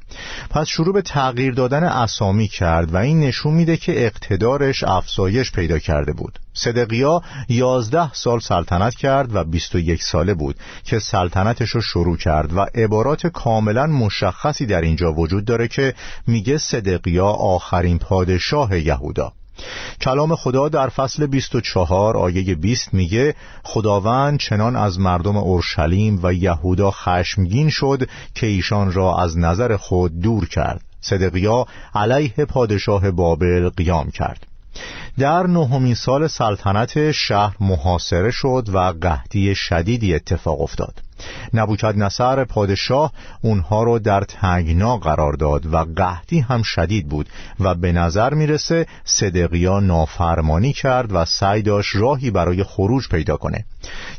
پس 0.49 0.67
شروع 0.67 0.93
به 0.93 1.01
تغییر 1.01 1.53
دادن 1.53 1.83
اسامی 1.83 2.47
کرد 2.47 2.93
و 2.93 2.97
این 2.97 3.19
نشون 3.19 3.53
میده 3.53 3.77
که 3.77 4.05
اقتدارش 4.05 4.83
افزایش 4.83 5.51
پیدا 5.51 5.79
کرده 5.79 6.13
بود. 6.13 6.39
صدقیا 6.53 7.21
یازده 7.49 8.13
سال 8.13 8.39
سلطنت 8.39 8.95
کرد 8.95 9.35
و 9.35 9.43
بیست 9.43 9.75
و 9.75 9.79
یک 9.79 10.03
ساله 10.03 10.33
بود 10.33 10.55
که 10.83 10.99
سلطنتش 10.99 11.69
رو 11.69 11.81
شروع 11.81 12.17
کرد 12.17 12.57
و 12.57 12.65
عبارات 12.75 13.27
کاملا 13.27 13.87
مشخصی 13.87 14.65
در 14.65 14.81
اینجا 14.81 15.13
وجود 15.13 15.45
داره 15.45 15.67
که 15.67 15.93
میگه 16.27 16.57
صدقیا 16.57 17.27
آخرین 17.27 17.99
پادشاه 17.99 18.79
یهودا. 18.79 19.33
کلام 20.01 20.35
خدا 20.35 20.69
در 20.69 20.89
فصل 20.89 21.25
24 21.25 22.17
آیه 22.17 22.55
20 22.55 22.93
میگه 22.93 23.35
خداوند 23.63 24.39
چنان 24.39 24.75
از 24.75 24.99
مردم 24.99 25.37
اورشلیم 25.37 26.19
و 26.23 26.33
یهودا 26.33 26.91
خشمگین 26.91 27.69
شد 27.69 28.09
که 28.35 28.47
ایشان 28.47 28.93
را 28.93 29.17
از 29.17 29.37
نظر 29.37 29.77
خود 29.77 30.21
دور 30.21 30.47
کرد. 30.47 30.81
صدقیا 31.01 31.65
علیه 31.95 32.45
پادشاه 32.45 33.11
بابل 33.11 33.69
قیام 33.69 34.11
کرد. 34.11 34.47
در 35.19 35.47
نهمین 35.47 35.95
سال 35.95 36.27
سلطنت 36.27 37.11
شهر 37.11 37.55
محاصره 37.59 38.31
شد 38.31 38.69
و 38.73 38.93
قحطی 39.01 39.55
شدیدی 39.55 40.15
اتفاق 40.15 40.61
افتاد. 40.61 40.93
نبوکد 41.53 41.97
نصر 41.97 42.43
پادشاه 42.43 43.11
اونها 43.41 43.83
رو 43.83 43.99
در 43.99 44.21
تنگنا 44.21 44.97
قرار 44.97 45.33
داد 45.33 45.73
و 45.73 45.77
قحطی 45.95 46.39
هم 46.39 46.61
شدید 46.63 47.09
بود 47.09 47.29
و 47.59 47.75
به 47.75 47.91
نظر 47.91 48.33
می‌رسه 48.33 48.85
صدقیا 49.03 49.79
نافرمانی 49.79 50.73
کرد 50.73 51.13
و 51.13 51.25
سعی 51.25 51.61
داشت 51.61 51.95
راهی 51.95 52.31
برای 52.31 52.63
خروج 52.63 53.07
پیدا 53.09 53.37
کنه. 53.37 53.65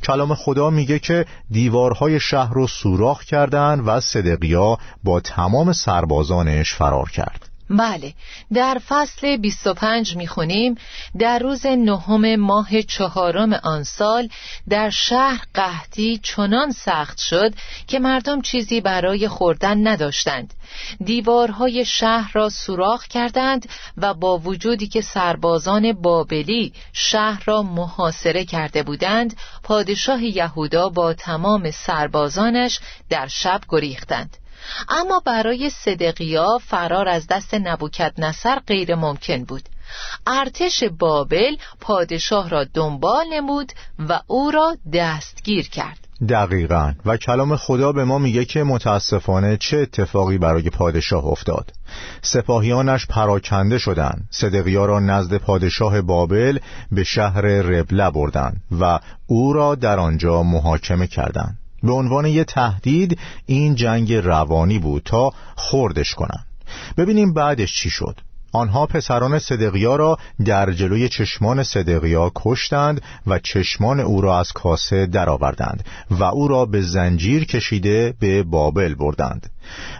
کلام 0.03 0.35
خدا 0.35 0.71
میگه 0.71 0.99
که 0.99 1.27
دیوارهای 1.51 2.21
شهر 2.21 2.55
رو 2.55 2.67
سوراخ 2.67 3.25
کردند 3.25 3.83
و 3.89 4.01
صدقیا 4.01 4.79
با 5.05 5.21
تمام 5.21 5.73
سربازانش 5.73 6.75
فرار 6.75 7.11
کرد. 7.11 7.52
بله 7.79 8.15
در 8.53 8.81
فصل 8.89 9.37
25 9.37 10.17
می‌خونیم 10.17 10.75
در 11.19 11.39
روز 11.39 11.67
نهم 11.67 12.37
ماه 12.37 12.83
چهارم 12.83 13.53
آن 13.53 13.85
سال 13.85 14.29
در 14.69 14.91
شهر 14.91 15.45
قحطی 15.55 16.21
چنان 16.23 16.73
سخت 16.73 17.19
شد 17.19 17.55
که 17.87 17.99
مردم 17.99 18.41
چیزی 18.41 18.81
برای 18.81 19.29
خوردن 19.29 19.87
نداشتند. 19.89 20.55
دیوارهای 21.05 21.85
شهر 21.85 22.31
را 22.33 22.49
سوراخ 22.49 23.07
کردند 23.07 23.69
و 23.97 24.15
با 24.15 24.39
وجودی 24.39 24.89
که 24.89 25.01
سربازان 25.01 25.93
بابلی 25.93 26.73
شهر 26.93 27.43
را 27.47 27.63
محاصره 27.63 28.45
کرده 28.45 28.83
بودند 28.83 29.37
پادشاه 29.63 30.25
یهودا 30.25 30.89
با 30.89 31.15
تمام 31.15 31.71
سربازانش 31.71 32.81
در 33.11 33.27
شب 33.27 33.61
گریختند. 33.69 34.37
اما 34.89 35.23
برای 35.25 35.71
صدقیا 35.71 36.59
فرار 36.67 37.09
از 37.09 37.27
دست 37.27 37.55
نبوکت 37.55 38.13
نصر 38.19 38.59
غیر 38.59 38.95
ممکن 38.95 39.45
بود. 39.45 39.63
ارتش 40.27 40.85
بابل 40.85 41.57
پادشاه 41.81 42.49
را 42.49 42.65
دنبال 42.65 43.27
نمود 43.33 43.73
و 44.09 44.21
او 44.27 44.51
را 44.51 44.77
دستگیر 44.93 45.69
کرد. 45.69 45.99
دقیقا. 46.29 46.95
و 47.07 47.17
کلام 47.17 47.57
خدا 47.57 47.93
به 47.93 48.05
ما 48.05 48.19
میگه 48.19 48.45
که 48.45 48.63
متاسفانه 48.63 49.57
چه 49.57 49.77
اتفاقی 49.79 50.39
برای 50.39 50.71
پادشاه 50.71 51.25
افتاد. 51.25 51.73
سپاهیانش 52.23 53.07
پراکنده 53.07 53.79
شدند. 53.79 54.29
صدقیا 54.31 54.85
را 54.87 55.01
نزد 55.01 55.37
پادشاه 55.37 56.01
بابل 56.01 56.59
به 56.93 57.05
شهر 57.05 57.41
ربله 57.41 58.11
بردند 58.11 58.63
و 58.81 59.01
او 59.27 59.53
را 59.53 59.75
در 59.75 59.99
آنجا 59.99 60.43
محاکمه 60.43 61.07
کردند. 61.07 61.59
به 61.83 61.93
عنوان 61.93 62.27
یه 62.27 62.45
تهدید 62.45 63.19
این 63.47 63.75
جنگ 63.75 64.13
روانی 64.13 64.79
بود 64.79 65.03
تا 65.05 65.31
خوردش 65.57 66.15
کنن 66.15 66.45
ببینیم 66.97 67.35
بعدش 67.35 67.75
چی 67.75 67.91
شد. 67.91 68.21
آنها 68.53 68.87
پسران 68.87 69.39
صدقیا 69.39 69.97
را 69.97 70.19
در 70.45 70.73
جلوی 70.73 71.09
چشمان 71.09 71.63
صدقیا 71.63 72.33
کشتند 72.35 73.03
و 73.27 73.39
چشمان 73.39 74.01
او 74.01 74.21
را 74.21 74.39
از 74.39 74.53
کاسه 74.53 75.07
درآوردند 75.07 75.85
و 76.11 76.25
او 76.25 76.49
را 76.49 76.67
به 76.67 76.83
زنجیر 76.83 77.45
کشیده 77.45 78.15
به 78.21 78.43
بابل 78.43 78.95
بردند. 78.95 79.51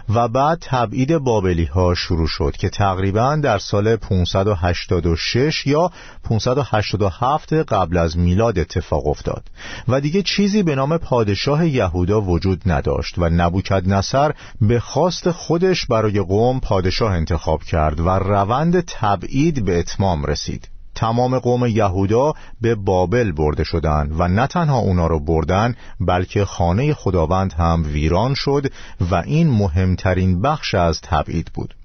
و 0.09 0.27
بعد 0.27 0.57
تبعید 0.61 1.17
بابلی 1.17 1.65
ها 1.65 1.95
شروع 1.95 2.27
شد 2.27 2.55
که 2.59 2.69
تقریبا 2.69 3.35
در 3.35 3.57
سال 3.57 3.95
586 3.95 5.67
یا 5.67 5.91
587 6.23 7.53
قبل 7.53 7.97
از 7.97 8.17
میلاد 8.17 8.59
اتفاق 8.59 9.07
افتاد. 9.07 9.43
و 9.87 10.01
دیگه 10.01 10.21
چیزی 10.21 10.63
به 10.63 10.75
نام 10.75 10.97
پادشاه 10.97 11.67
یهودا 11.67 12.21
وجود 12.21 12.61
نداشت 12.65 13.17
و 13.17 13.29
نبوکد 13.29 13.89
نصر 13.89 14.33
به 14.61 14.79
خواست 14.79 15.31
خودش 15.31 15.85
برای 15.85 16.19
قوم 16.19 16.59
پادشاه 16.59 17.13
انتخاب 17.13 17.63
کرد 17.63 17.99
و 17.99 18.09
روند 18.09 18.81
تبعید 18.81 19.65
به 19.65 19.79
اتمام 19.79 20.25
رسید. 20.25 20.72
تمام 21.03 21.39
قوم 21.39 21.65
یهودا 21.65 22.33
به 22.61 22.75
بابل 22.75 23.31
برده 23.31 23.63
شدند 23.63 24.19
و 24.19 24.27
نه 24.27 24.47
تنها 24.47 24.79
اونا 24.79 25.07
رو 25.07 25.19
بردن 25.19 25.75
بلکه 25.99 26.45
خانه 26.45 26.93
خداوند 26.93 27.53
هم 27.53 27.83
ویران 27.85 28.33
شد 28.33 28.71
و 29.11 29.15
این 29.15 29.49
مهمترین 29.49 30.41
بخش 30.41 30.75
از 30.75 31.01
تبعید 31.01 31.51
بود. 31.53 31.75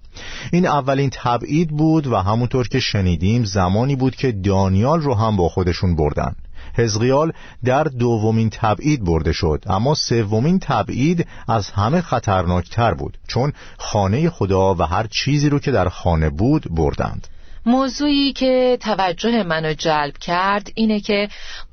این 0.52 0.66
اولین 0.66 1.10
تبعید 1.12 1.68
بود 1.68 2.06
و 2.06 2.16
همونطور 2.16 2.68
که 2.68 2.80
شنیدیم 2.80 3.44
زمانی 3.44 3.96
بود 3.96 4.16
که 4.16 4.32
دانیال 4.32 5.00
رو 5.00 5.14
هم 5.14 5.36
با 5.36 5.48
خودشون 5.48 5.96
بردن. 5.96 6.34
حزقیال 6.74 7.32
در 7.64 7.84
دومین 7.84 8.50
تبعید 8.50 9.04
برده 9.04 9.32
شد 9.32 9.64
اما 9.66 9.94
سومین 9.94 10.58
تبعید 10.58 11.26
از 11.48 11.70
همه 11.70 12.00
خطرناکتر 12.00 12.94
بود 12.94 13.18
چون 13.28 13.52
خانه 13.78 14.30
خدا 14.30 14.74
و 14.74 14.82
هر 14.82 15.06
چیزی 15.06 15.48
رو 15.48 15.58
که 15.58 15.70
در 15.70 15.88
خانه 15.88 16.30
بود 16.30 16.66
بردند. 16.70 17.28
موضوعی 17.68 18.32
که 18.32 18.78
توجه 18.80 19.42
منو 19.42 19.72
جلب 19.72 20.18
کرد 20.18 20.72
اینه 20.74 21.00
که 21.00 21.28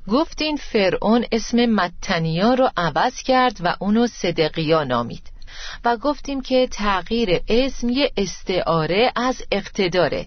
گفتین 0.08 0.56
فرعون 0.56 1.24
اسم 1.32 1.66
متنیا 1.66 2.54
رو 2.54 2.70
عوض 2.76 3.22
کرد 3.22 3.56
و 3.60 3.76
اونو 3.80 4.06
صدقیا 4.06 4.84
نامید. 4.84 5.30
و 5.84 5.96
گفتیم 5.96 6.40
که 6.40 6.68
تغییر 6.70 7.40
اسم 7.48 7.88
یه 7.88 8.12
استعاره 8.16 9.12
از 9.16 9.42
اقتداره. 9.52 10.26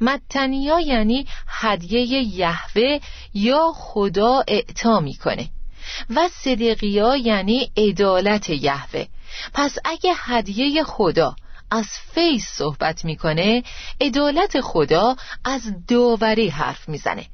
متنیا 0.00 0.80
یعنی 0.80 1.26
هدیه 1.48 2.22
یهوه 2.38 2.98
یا 3.34 3.72
خدا 3.74 4.44
اعطا 4.48 5.00
می‌کنه. 5.00 5.48
و 6.10 6.28
صدقیا 6.28 7.16
یعنی 7.16 7.70
عدالت 7.76 8.50
یهوه. 8.50 9.06
پس 9.54 9.78
اگه 9.84 10.12
هدیه 10.16 10.82
خدا 10.84 11.36
از 11.70 11.86
فیض 12.14 12.44
صحبت 12.44 13.04
می‌کنه 13.04 13.62
عدالت 14.00 14.60
خدا 14.60 15.16
از 15.44 15.62
داوری 15.88 16.48
حرف 16.48 16.88
می‌زنه 16.88 17.26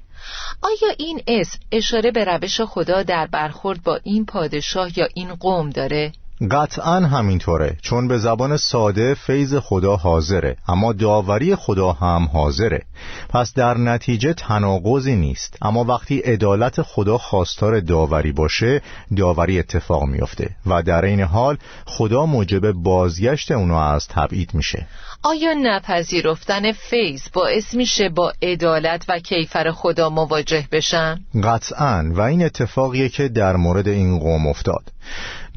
آیا 0.63 0.95
این 0.99 1.23
اسم 1.27 1.59
اشاره 1.73 2.11
به 2.11 2.25
روش 2.25 2.61
خدا 2.61 3.03
در 3.03 3.27
برخورد 3.27 3.83
با 3.83 4.01
این 4.05 4.27
پادشاه 4.27 4.99
یا 4.99 5.09
این 5.15 5.35
قوم 5.35 5.71
داره؟ 5.71 6.13
قطعا 6.41 7.01
همینطوره 7.01 7.77
چون 7.83 8.09
به 8.09 8.19
زبان 8.19 8.57
ساده 8.57 9.15
فیض 9.15 9.55
خدا 9.55 9.97
حاضره 9.97 10.57
اما 10.69 10.93
داوری 10.93 11.55
خدا 11.55 11.93
هم 11.93 12.29
حاضره. 12.33 12.83
پس 13.29 13.53
در 13.55 13.79
نتیجه 13.79 14.33
تناقضی 14.33 15.17
نیست 15.17 15.57
اما 15.63 15.85
وقتی 15.85 16.19
عدالت 16.19 16.83
خدا 16.83 17.19
خواستار 17.19 17.81
داوری 17.81 18.33
باشه 18.33 18.83
داوری 19.17 19.59
اتفاق 19.59 20.03
میافته 20.03 20.51
و 20.67 20.83
در 20.83 21.05
این 21.05 21.21
حال 21.21 21.59
خدا 21.87 22.27
موجب 22.27 22.73
بازگشت 22.73 23.51
اونو 23.51 23.75
از 23.75 24.09
تبعید 24.09 24.55
میشه. 24.55 24.87
آیا 25.23 25.55
نپذیرفتن 25.63 26.73
فیض 26.73 27.23
باعث 27.33 27.75
میشه 27.75 28.09
با 28.09 28.33
عدالت 28.43 29.05
و 29.09 29.19
کیفر 29.19 29.71
خدا 29.71 30.11
مواجه 30.11 30.69
بشن؟ 30.73 31.21
قطعا 31.45 32.11
و 32.15 32.21
این 32.21 32.45
اتفاقیه 32.45 33.09
که 33.09 33.29
در 33.29 33.57
مورد 33.57 33.89
این 33.89 34.19
قوم 34.19 34.47
افتاد. 34.47 34.93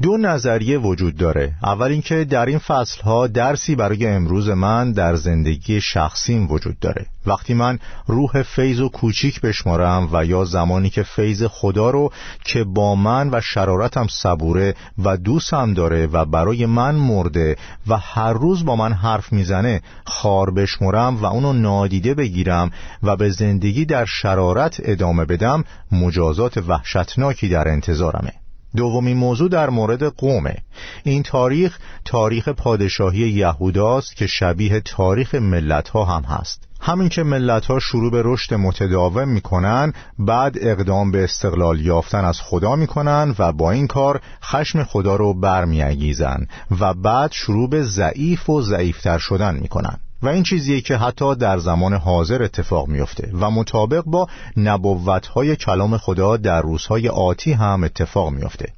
دو 0.02 0.16
نظریه 0.16 0.78
وجود 0.78 1.16
داره. 1.16 1.54
اول 1.62 1.90
اینکه 1.90 2.24
در 2.24 2.46
این 2.46 2.58
فصلها 2.58 3.26
درسی 3.26 3.74
برای 3.74 4.06
امروز 4.06 4.48
من 4.48 4.92
در 4.92 5.16
زندگی 5.16 5.80
شخصیم 5.80 6.50
وجود 6.50 6.78
داره. 6.78 7.06
وقتی 7.26 7.54
من 7.54 7.78
روح 8.06 8.42
فیض 8.42 8.80
و 8.80 8.88
کوچیک 8.88 9.40
بشمارم 9.40 10.08
و 10.12 10.24
یا 10.24 10.44
زمانی 10.44 10.90
که 10.90 11.02
فیض 11.02 11.44
خدا 11.44 11.90
رو 11.90 12.12
که 12.44 12.64
با 12.64 12.94
من 12.94 13.30
و 13.32 13.40
شرارتم 13.40 14.06
صبوره 14.10 14.74
و 15.04 15.16
دوستم 15.16 15.74
داره 15.74 16.06
و 16.06 16.24
برای 16.24 16.66
من 16.66 16.94
مرده 16.94 17.56
و 17.86 17.96
هر 17.96 18.32
روز 18.32 18.64
با 18.64 18.76
من 18.76 18.92
حرف 18.92 19.32
می‌زنه 19.32 19.82
خار 20.04 20.50
بشمرم 20.50 21.16
و 21.16 21.24
اونو 21.24 21.52
نادیده 21.52 22.14
بگیرم 22.14 22.70
و 23.02 23.16
به 23.16 23.30
زندگی 23.30 23.84
در 23.84 24.04
شرارت 24.04 24.80
ادامه 24.84 25.24
بدم 25.24 25.64
مجازات 25.92 26.56
وحشتناکی 26.56 27.48
در 27.48 27.68
انتظارمه. 27.68 28.39
دومین 28.76 29.16
موضوع 29.16 29.48
در 29.48 29.70
مورد 29.70 30.04
قومه. 30.04 30.56
این 31.04 31.22
تاریخ 31.22 31.78
تاریخ 32.04 32.48
پادشاهی 32.48 33.30
یهوداست 33.30 34.16
که 34.16 34.26
شبیه 34.26 34.80
تاریخ 34.80 35.34
ملت 35.34 35.88
ها 35.88 36.04
هم 36.04 36.22
هست. 36.22 36.68
همین 36.80 37.08
که 37.08 37.22
ملت 37.22 37.66
ها 37.66 37.78
شروع 37.78 38.10
به 38.10 38.22
رشد 38.24 38.54
متداوم 38.54 39.28
می‌کنن 39.28 39.92
بعد 40.18 40.56
اقدام 40.60 41.10
به 41.10 41.24
استقلال 41.24 41.80
یافتن 41.80 42.24
از 42.24 42.40
خدا 42.40 42.76
می‌کنن 42.76 43.34
و 43.38 43.52
با 43.52 43.70
این 43.70 43.86
کار 43.86 44.20
خشم 44.42 44.84
خدا 44.84 45.16
رو 45.16 45.34
برمیانگیزن 45.34 46.46
و 46.80 46.94
بعد 46.94 47.32
شروع 47.32 47.68
به 47.68 47.82
ضعیف 47.82 48.50
و 48.50 48.62
ضعیفتر 48.62 49.18
شدن 49.18 49.54
می‌کنن. 49.54 50.00
و 50.22 50.28
این 50.28 50.42
چیزیه 50.42 50.80
که 50.80 50.96
حتی 50.96 51.34
در 51.34 51.58
زمان 51.58 51.94
حاضر 51.94 52.42
اتفاق 52.42 52.88
میفته 52.88 53.30
و 53.40 53.50
مطابق 53.50 54.04
با 54.06 54.28
نبوتهای 54.56 55.56
کلام 55.56 55.96
خدا 55.96 56.36
در 56.36 56.62
روزهای 56.62 57.08
آتی 57.08 57.52
هم 57.52 57.84
اتفاق 57.84 58.30
میفته. 58.30 58.72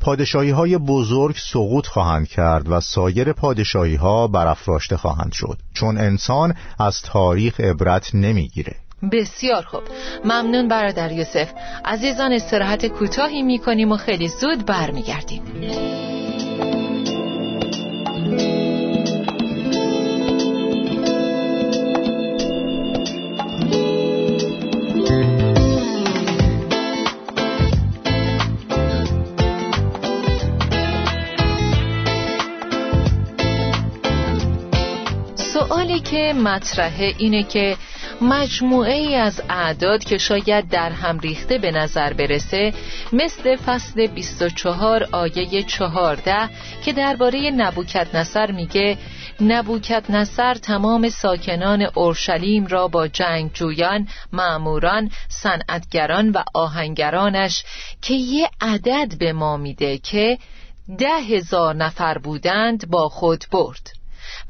پادشاهی 0.00 0.50
های 0.50 0.78
بزرگ 0.78 1.36
سقوط 1.36 1.86
خواهند 1.86 2.28
کرد 2.28 2.70
و 2.70 2.80
سایر 2.80 3.32
پادشاهی 3.32 3.94
ها 3.94 4.26
برافراشته 4.26 4.96
خواهند 4.96 5.32
شد 5.32 5.58
چون 5.74 5.98
انسان 5.98 6.54
از 6.78 7.02
تاریخ 7.02 7.60
عبرت 7.60 8.14
نمی‌گیره. 8.14 8.76
بسیار 9.12 9.62
خوب. 9.62 9.82
ممنون 10.24 10.68
برادر 10.68 11.12
یوسف. 11.12 11.48
عزیزان 11.84 12.32
استراحت 12.32 12.86
کوتاهی 12.86 13.42
می‌کنیم 13.42 13.92
و 13.92 13.96
خیلی 13.96 14.28
زود 14.28 14.66
برمیگردیم. 14.66 15.42
که 36.10 36.32
مطرحه 36.32 37.14
اینه 37.18 37.42
که 37.42 37.76
مجموعه 38.20 38.92
ای 38.92 39.14
از 39.14 39.42
اعداد 39.48 40.04
که 40.04 40.18
شاید 40.18 40.68
در 40.68 40.90
هم 40.90 41.18
ریخته 41.18 41.58
به 41.58 41.70
نظر 41.70 42.12
برسه 42.12 42.72
مثل 43.12 43.56
فصل 43.56 44.06
24 44.06 45.08
آیه 45.12 45.62
14 45.62 46.48
که 46.84 46.92
درباره 46.92 47.50
نبوکت 47.50 48.14
نصر 48.14 48.50
میگه 48.50 48.98
نبوکت 49.40 50.10
نصر 50.10 50.54
تمام 50.54 51.08
ساکنان 51.08 51.82
اورشلیم 51.94 52.66
را 52.66 52.88
با 52.88 53.08
جنگجویان، 53.08 54.08
معموران، 54.32 55.10
صنعتگران 55.28 56.30
و 56.30 56.42
آهنگرانش 56.54 57.64
که 58.02 58.14
یه 58.14 58.50
عدد 58.60 59.18
به 59.18 59.32
ما 59.32 59.56
میده 59.56 59.98
که 59.98 60.38
ده 60.98 61.08
هزار 61.08 61.74
نفر 61.74 62.18
بودند 62.18 62.90
با 62.90 63.08
خود 63.08 63.44
برد. 63.52 63.99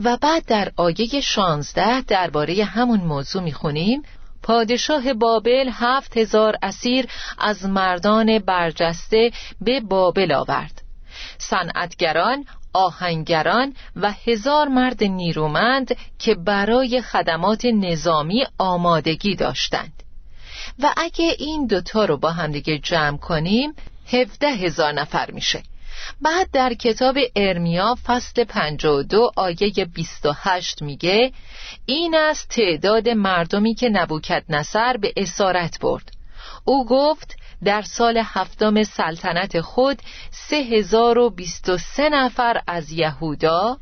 و 0.04 0.16
بعد 0.16 0.44
در 0.46 0.72
آیه 0.76 1.20
شانزده 1.20 2.00
درباره 2.00 2.64
همون 2.64 3.00
موضوع 3.00 3.42
می‌خونیم. 3.42 4.02
پادشاه 4.42 5.12
بابل 5.12 5.70
هفت 5.72 6.16
هزار 6.16 6.56
اسیر 6.62 7.06
از 7.38 7.64
مردان 7.64 8.38
برجسته 8.38 9.30
به 9.60 9.80
بابل 9.80 10.32
آورد. 10.32 10.82
صنعتگران 11.38 12.44
آهنگران 12.72 13.74
و 13.96 14.12
هزار 14.26 14.68
مرد 14.68 15.04
نیرومند 15.04 15.96
که 16.18 16.34
برای 16.34 17.02
خدمات 17.02 17.64
نظامی 17.64 18.46
آمادگی 18.58 19.36
داشتند. 19.36 20.02
و 20.78 20.92
اگه 20.96 21.36
این 21.38 21.66
دوتا 21.66 22.04
رو 22.04 22.16
با 22.16 22.30
همدیگه 22.30 22.78
جمع 22.78 23.16
کنیم 23.16 23.74
هفده 24.12 24.48
هزار 24.48 24.92
نفر 24.92 25.30
میشه. 25.30 25.62
بعد 26.20 26.50
در 26.52 26.74
کتاب 26.74 27.18
ارمیا 27.36 27.96
فصل 28.06 28.44
52 28.44 29.30
آیه 29.36 29.84
28 29.94 30.82
میگه 30.82 31.32
این 31.86 32.14
است 32.14 32.48
تعداد 32.48 33.08
مردمی 33.08 33.74
که 33.74 33.88
نبوکت 33.88 34.44
نصر 34.48 34.96
به 34.96 35.12
اسارت 35.16 35.78
برد. 35.80 36.10
او 36.64 36.86
گفت 36.86 37.36
در 37.64 37.82
سال 37.82 38.22
هفتم 38.24 38.82
سلطنت 38.82 39.60
خود 39.60 40.02
سه 40.30 40.56
هزار 40.56 41.18
و 41.18 41.30
بیست 41.30 41.68
و 41.68 41.78
سه 41.78 42.08
نفر 42.08 42.62
از 42.66 42.92
یهودا 42.92 43.78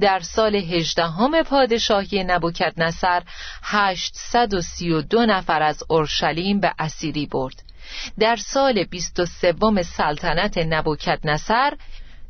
در 0.00 0.20
سال 0.20 0.54
هجدهم 0.54 1.42
پادشاهی 1.42 2.24
نبوکت 2.24 2.72
نصر 2.76 3.22
هشتصد 3.62 4.54
و 4.54 4.60
سی 4.60 4.90
و 4.90 5.02
دو 5.02 5.26
نفر 5.26 5.62
از 5.62 5.82
اورشلیم 5.88 6.60
به 6.60 6.72
اسیری 6.78 7.26
برد. 7.26 7.62
در 8.18 8.36
سال 8.36 8.84
بیست 8.84 9.20
و 9.20 9.26
سوم 9.26 9.82
سلطنت 9.82 10.58
نبوکت 10.58 11.18
نصر 11.24 11.72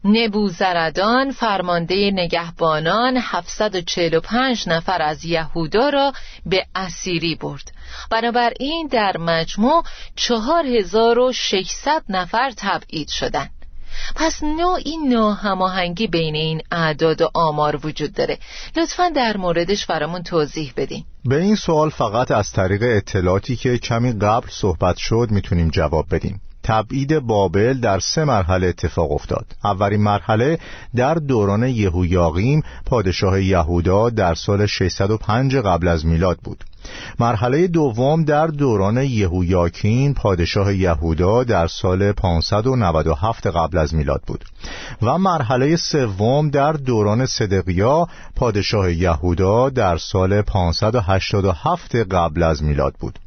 نبوزردان 0.05 1.31
فرمانده 1.31 2.11
نگهبانان 2.11 3.17
745 3.17 4.69
نفر 4.69 5.03
از 5.03 5.25
یهودا 5.25 5.89
را 5.89 6.13
به 6.47 6.67
اسیری 6.75 7.35
برد. 7.35 7.73
بنابراین 8.11 8.89
در 8.91 9.17
مجموع 9.17 9.85
4600 10.17 12.03
نفر 12.09 12.53
تبعید 12.57 13.09
شدند. 13.09 13.62
پس 14.15 14.43
نوعی 14.43 14.97
ناهماهنگی 15.09 16.07
بین 16.07 16.35
این 16.35 16.63
اعداد 16.71 17.23
و 17.23 17.31
آمار 17.35 17.87
وجود 17.87 18.13
داره. 18.13 18.39
لطفا 18.77 19.09
در 19.09 19.37
موردش 19.37 19.87
برامون 19.87 20.23
توضیح 20.23 20.73
بدین. 20.77 21.05
به 21.25 21.43
این 21.43 21.57
سوال 21.57 21.91
فقط 21.91 22.31
از 22.31 22.51
طریق 22.51 22.83
اطلاعاتی 22.83 23.57
که 23.57 23.79
کمی 23.79 24.13
قبل 24.13 24.49
صحبت 24.51 24.97
شد 24.97 25.29
می‌تونیم 25.31 25.69
جواب 25.69 26.07
بدیم. 26.11 26.41
تبعید 26.63 27.19
بابل 27.19 27.81
در 27.81 27.99
سه 27.99 28.25
مرحله 28.25 28.67
اتفاق 28.67 29.13
افتاد. 29.13 29.47
اولین 29.65 30.03
مرحله 30.03 30.59
در 30.97 31.15
دوران 31.15 31.63
یهویاقیم 31.63 32.63
پادشاه 32.87 33.43
یهودا 33.43 34.11
در 34.11 34.35
سال 34.35 34.67
605 34.67 35.57
قبل 35.57 35.89
از 35.89 36.07
میلاد 36.07 36.39
بود. 36.45 36.65
مرحله 37.19 37.67
دوم 37.67 38.25
در 38.25 38.47
دوران 38.47 38.97
یهویاکین 38.97 40.15
پادشاه 40.15 40.75
یهودا 40.75 41.45
در 41.45 41.67
سال 41.67 42.13
597 42.13 43.47
قبل 43.47 43.79
از 43.79 43.95
میلاد 43.95 44.23
بود. 44.27 44.45
و 45.03 45.19
مرحله 45.19 45.77
سوم 45.77 46.51
در 46.51 46.73
دوران 46.73 47.27
صدقیا 47.27 48.07
پادشاه 48.37 48.93
یهودا 48.93 49.71
در 49.71 49.97
سال 49.97 50.43
587 50.43 51.97
قبل 51.97 52.43
از 52.43 52.63
میلاد 52.63 52.95
بود. 53.01 53.19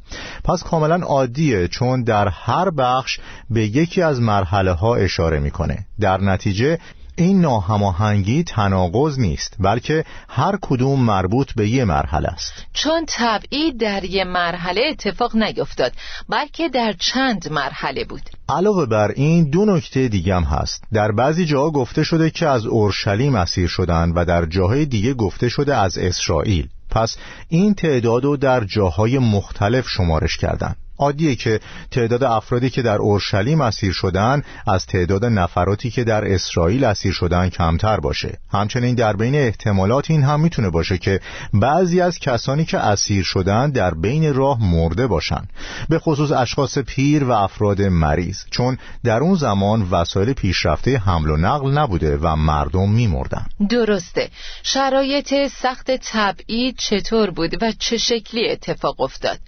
پس 0.44 0.62
کاملا 0.62 0.96
عادیه 0.96 1.68
چون 1.68 2.02
در 2.02 2.28
هر 2.28 2.70
بخش 2.70 3.20
به 3.50 3.66
یکی 3.66 4.02
از 4.02 4.20
مرحله 4.20 4.72
ها 4.72 4.96
اشاره 4.96 5.40
می‌کنه. 5.40 5.86
در 6.00 6.20
نتیجه 6.20 6.78
این 7.18 7.40
ناهماهنگی 7.40 8.44
تناقض 8.44 9.18
نیست 9.18 9.56
بلکه 9.60 10.04
هر 10.28 10.58
کدوم 10.62 11.00
مربوط 11.00 11.52
به 11.52 11.68
یه 11.68 11.84
مرحله 11.84 12.28
است. 12.28 12.52
چون 12.72 13.04
تبعید 13.08 13.80
در 13.80 14.04
یه 14.04 14.24
مرحله 14.24 14.82
اتفاق 14.90 15.36
نیفتاد 15.36 15.92
بلکه 16.28 16.68
در 16.68 16.94
چند 16.98 17.52
مرحله 17.52 18.04
بود. 18.04 18.22
علاوه 18.48 18.86
بر 18.86 19.10
این 19.10 19.50
دو 19.50 19.64
نکته 19.64 20.08
دیگه 20.08 20.36
هم 20.36 20.42
هست. 20.42 20.84
در 20.92 21.12
بعضی 21.12 21.46
جاها 21.46 21.70
گفته 21.70 22.02
شده 22.02 22.30
که 22.30 22.46
از 22.46 22.66
اورشلیم 22.66 23.34
اسیر 23.34 23.68
شدند 23.68 24.12
و 24.16 24.24
در 24.24 24.46
جاهای 24.46 24.86
دیگه 24.86 25.14
گفته 25.14 25.48
شده 25.48 25.76
از 25.76 25.98
اسرائیل. 25.98 26.68
پس 26.90 27.16
این 27.48 27.74
تعداد 27.74 28.24
رو 28.24 28.36
در 28.36 28.64
جاهای 28.64 29.18
مختلف 29.18 29.88
شمارش 29.88 30.36
کردند. 30.36 30.76
عادیه 30.98 31.34
که 31.34 31.60
تعداد 31.90 32.24
افرادی 32.24 32.70
که 32.70 32.82
در 32.82 32.96
اورشلیم 32.96 33.60
اسیر 33.60 33.92
شدن 33.92 34.42
از 34.66 34.86
تعداد 34.86 35.24
نفراتی 35.24 35.90
که 35.90 36.04
در 36.04 36.32
اسرائیل 36.32 36.84
اسیر 36.84 37.12
شدن 37.12 37.48
کمتر 37.48 38.00
باشه. 38.00 38.38
همچنین 38.52 38.94
در 38.94 39.16
بین 39.16 39.34
احتمالات 39.34 40.10
این 40.10 40.22
هم 40.22 40.40
می‌تونه 40.40 40.70
باشه 40.70 40.98
که 40.98 41.20
بعضی 41.52 42.00
از 42.00 42.18
کسانی 42.18 42.64
که 42.64 42.78
اسیر 42.78 43.22
شدن 43.22 43.70
در 43.70 43.94
بین 43.94 44.34
راه 44.34 44.58
مرده 44.64 45.06
باشن. 45.06 45.48
به 45.88 45.98
خصوص 45.98 46.30
اشخاص 46.30 46.78
پیر 46.78 47.24
و 47.24 47.30
افراد 47.30 47.82
مریض. 47.82 48.38
چون 48.50 48.78
در 49.04 49.20
اون 49.20 49.34
زمان 49.34 49.88
وسایل 49.90 50.32
پیشرفته 50.32 50.98
حمل 50.98 51.30
و 51.30 51.36
نقل 51.36 51.70
نبوده 51.70 52.16
و 52.16 52.36
مردم 52.36 52.90
میمردن. 52.90 53.46
درسته. 53.70 54.28
شرایط 54.62 55.34
سخت 55.48 55.90
تبعید 55.90 56.76
چطور 56.78 57.30
بود 57.30 57.62
و 57.62 57.72
چه 57.78 57.96
شکلی 57.96 58.50
اتفاق 58.50 59.00
افتاد؟ 59.00 59.38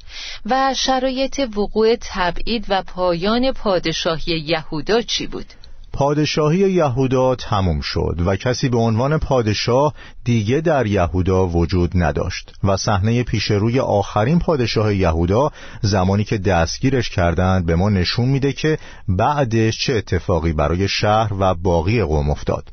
و 0.46 0.74
شرایط 0.76 1.37
وقوع 1.40 1.96
تبعید 2.00 2.66
و 2.68 2.82
پایان 2.82 3.52
پادشاهی 3.52 4.38
یهودا 4.38 5.02
چی 5.02 5.26
بود؟ 5.26 5.46
پادشاهی 5.92 6.58
یهودا 6.58 7.34
تموم 7.34 7.80
شد 7.80 8.22
و 8.26 8.36
کسی 8.36 8.68
به 8.68 8.78
عنوان 8.78 9.18
پادشاه 9.18 9.94
دیگه 10.24 10.60
در 10.60 10.86
یهودا 10.86 11.46
وجود 11.46 11.92
نداشت 11.94 12.52
و 12.64 12.76
صحنه 12.76 13.22
پیش 13.22 13.50
روی 13.50 13.80
آخرین 13.80 14.38
پادشاه 14.38 14.94
یهودا 14.94 15.50
زمانی 15.82 16.24
که 16.24 16.38
دستگیرش 16.38 17.10
کردند 17.10 17.66
به 17.66 17.76
ما 17.76 17.90
نشون 17.90 18.28
میده 18.28 18.52
که 18.52 18.78
بعدش 19.08 19.78
چه 19.78 19.94
اتفاقی 19.94 20.52
برای 20.52 20.88
شهر 20.88 21.32
و 21.38 21.54
باقی 21.54 22.02
قوم 22.02 22.30
افتاد. 22.30 22.68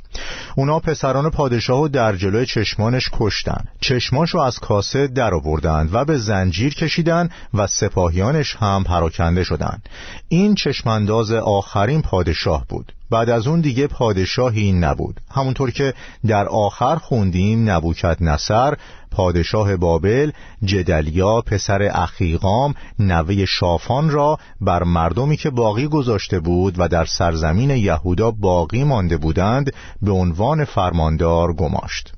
اونا 0.56 0.80
پسران 0.80 1.30
پادشاه 1.30 1.80
رو 1.80 1.88
در 1.88 2.16
جلوی 2.16 2.46
چشمانش 2.46 3.10
کشتن. 3.14 3.66
چشماش 3.82 4.30
رو 4.30 4.40
از 4.40 4.60
کاسه 4.60 5.08
در 5.08 5.34
آوردند 5.34 5.90
و 5.94 6.06
به 6.06 6.18
زنجیر 6.18 6.74
کشیدن 6.74 7.30
و 7.54 7.68
سپاهیانش 7.68 8.56
هم 8.56 8.84
پراکنده 8.84 9.44
شدند 9.44 9.90
این 10.28 10.56
چشمانداز 10.56 11.32
آخرین 11.32 12.02
پادشاه 12.02 12.66
بود. 12.70 12.92
بعد 13.10 13.30
از 13.30 13.48
اون 13.48 13.62
دیگه 13.62 13.88
پادشاهی 13.88 14.72
نبود. 14.72 15.22
همونطور 15.32 15.72
که 15.72 15.94
در 16.28 16.48
آخر 16.48 16.96
خوندیم 16.96 17.70
نبوکت 17.70 18.18
نصر 18.22 18.74
پادشاه 19.12 19.78
بابل 19.78 20.32
جدلیا 20.64 21.42
پسر 21.42 21.90
اخیقام 21.94 22.74
نوه 23.00 23.46
شافان 23.46 24.10
را 24.10 24.38
بر 24.62 24.84
مردمی 24.84 25.38
که 25.38 25.50
باقی 25.50 25.88
گذاشته 25.88 26.40
بود 26.40 26.76
و 26.78 26.88
در 26.88 27.06
سرزمین 27.06 27.70
یهودا 27.70 28.32
باقی 28.32 28.84
مانده 28.84 29.18
بودند 29.18 29.74
به 30.02 30.12
عنوان 30.12 30.66
فرماندار 30.66 31.54
گماشت. 31.54 32.14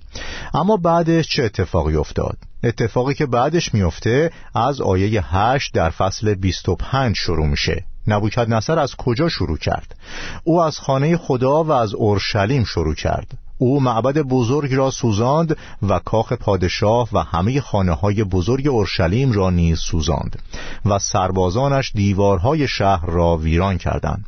اما 0.53 0.77
بعدش 0.77 1.27
چه 1.27 1.43
اتفاقی 1.43 1.95
افتاد؟ 1.95 2.37
اتفاقی 2.63 3.13
که 3.13 3.25
بعدش 3.25 3.73
میفته 3.73 4.31
از 4.55 4.81
آیه 4.81 5.35
8 5.35 5.73
در 5.73 5.89
فصل 5.89 6.35
25 6.35 7.15
شروع 7.15 7.47
میشه 7.47 7.85
نبوکد 8.07 8.49
نصر 8.49 8.79
از 8.79 8.95
کجا 8.95 9.29
شروع 9.29 9.57
کرد؟ 9.57 9.95
او 10.43 10.61
از 10.61 10.79
خانه 10.79 11.17
خدا 11.17 11.63
و 11.63 11.71
از 11.71 11.93
اورشلیم 11.93 12.63
شروع 12.63 12.95
کرد 12.95 13.37
او 13.57 13.79
معبد 13.79 14.17
بزرگ 14.17 14.73
را 14.73 14.91
سوزاند 14.91 15.57
و 15.89 15.99
کاخ 15.99 16.33
پادشاه 16.33 17.09
و 17.13 17.23
همه 17.23 17.61
خانه 17.61 17.93
های 17.93 18.23
بزرگ 18.23 18.67
اورشلیم 18.67 19.31
را 19.31 19.49
نیز 19.49 19.79
سوزاند 19.79 20.41
و 20.85 20.99
سربازانش 20.99 21.91
دیوارهای 21.95 22.67
شهر 22.67 23.05
را 23.05 23.37
ویران 23.37 23.77
کردند 23.77 24.25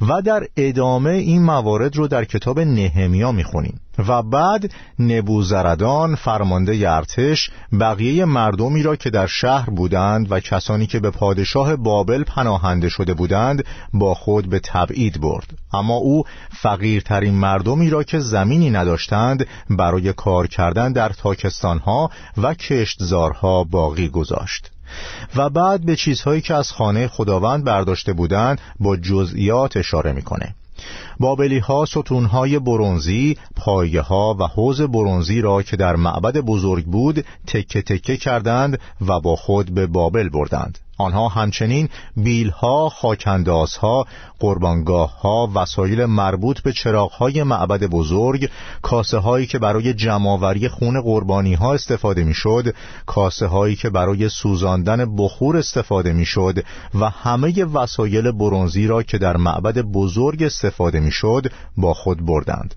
و 0.00 0.22
در 0.22 0.46
ادامه 0.56 1.10
این 1.10 1.42
موارد 1.42 1.96
رو 1.96 2.08
در 2.08 2.24
کتاب 2.24 2.60
نهمیا 2.60 3.32
می‌خونیم. 3.32 3.80
و 3.98 4.22
بعد 4.22 4.72
نبوزردان 4.98 6.14
فرمانده 6.14 6.90
ارتش 6.90 7.50
بقیه 7.80 8.24
مردمی 8.24 8.82
را 8.82 8.96
که 8.96 9.10
در 9.10 9.26
شهر 9.26 9.70
بودند 9.70 10.32
و 10.32 10.40
کسانی 10.40 10.86
که 10.86 11.00
به 11.00 11.10
پادشاه 11.10 11.76
بابل 11.76 12.24
پناهنده 12.24 12.88
شده 12.88 13.14
بودند 13.14 13.64
با 13.94 14.14
خود 14.14 14.50
به 14.50 14.60
تبعید 14.64 15.20
برد. 15.20 15.54
اما 15.72 15.94
او 15.94 16.24
فقیرترین 16.50 17.34
مردمی 17.34 17.90
را 17.90 18.02
که 18.02 18.18
زمینی 18.18 18.70
نداشتند 18.70 19.46
برای 19.70 20.12
کار 20.12 20.46
کردن 20.46 20.92
در 20.92 21.08
تاکستانها 21.08 22.10
و 22.36 22.54
کشتزارها 22.54 23.64
باقی 23.64 24.08
گذاشت. 24.08 24.70
و 25.36 25.50
بعد 25.50 25.86
به 25.86 25.96
چیزهایی 25.96 26.40
که 26.40 26.54
از 26.54 26.72
خانه 26.72 27.08
خداوند 27.08 27.64
برداشته 27.64 28.12
بودند 28.12 28.60
با 28.80 28.96
جزئیات 28.96 29.76
اشاره 29.76 30.12
می‌کنه. 30.12 30.54
بابلی 31.20 31.58
ها 31.58 31.84
ستون 31.84 32.24
های 32.24 32.58
برونزی 32.58 33.36
پایه 33.56 34.00
ها 34.00 34.36
و 34.40 34.46
حوز 34.46 34.80
برونزی 34.80 35.40
را 35.40 35.62
که 35.62 35.76
در 35.76 35.96
معبد 35.96 36.36
بزرگ 36.36 36.84
بود 36.84 37.24
تکه 37.46 37.82
تکه 37.82 38.16
کردند 38.16 38.78
و 39.00 39.20
با 39.20 39.36
خود 39.36 39.74
به 39.74 39.86
بابل 39.86 40.28
بردند. 40.28 40.78
آنها 41.02 41.28
همچنین 41.28 41.88
بیلها، 42.16 42.88
خاکندازها، 42.88 44.06
قربانگاهها، 44.38 45.50
وسایل 45.54 46.04
مربوط 46.04 46.60
به 46.60 46.72
چراغهای 46.72 47.42
معبد 47.42 47.86
بزرگ، 47.86 48.50
کاسه 48.82 49.18
هایی 49.18 49.46
که 49.46 49.58
برای 49.58 49.94
جمعآوری 49.94 50.68
خون 50.68 51.00
قربانی 51.00 51.54
ها 51.54 51.74
استفاده 51.74 52.24
می‌شد، 52.24 52.74
کاسه 53.06 53.46
هایی 53.46 53.76
که 53.76 53.90
برای 53.90 54.28
سوزاندن 54.28 55.16
بخور 55.16 55.56
استفاده 55.56 56.12
می‌شد 56.12 56.64
و 57.00 57.10
همه 57.10 57.64
وسایل 57.64 58.30
برونزی 58.30 58.86
را 58.86 59.02
که 59.02 59.18
در 59.18 59.36
معبد 59.36 59.78
بزرگ 59.78 60.42
استفاده 60.42 61.00
می‌شد 61.00 61.52
با 61.76 61.94
خود 61.94 62.26
بردند. 62.26 62.74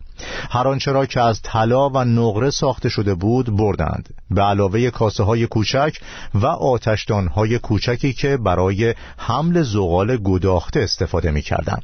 هر 0.49 0.67
آنچه 0.67 0.91
را 0.91 1.05
که 1.05 1.21
از 1.21 1.41
طلا 1.41 1.89
و 1.89 1.97
نقره 1.97 2.49
ساخته 2.49 2.89
شده 2.89 3.15
بود 3.15 3.57
بردند 3.57 4.13
به 4.31 4.41
علاوه 4.41 4.89
کاسه 4.89 5.23
های 5.23 5.47
کوچک 5.47 5.97
و 6.33 6.45
آتشدان 6.45 7.27
های 7.27 7.59
کوچکی 7.59 8.13
که 8.13 8.37
برای 8.37 8.95
حمل 9.17 9.61
زغال 9.61 10.17
گداخته 10.17 10.79
استفاده 10.79 11.31
می 11.31 11.41
کردن. 11.41 11.79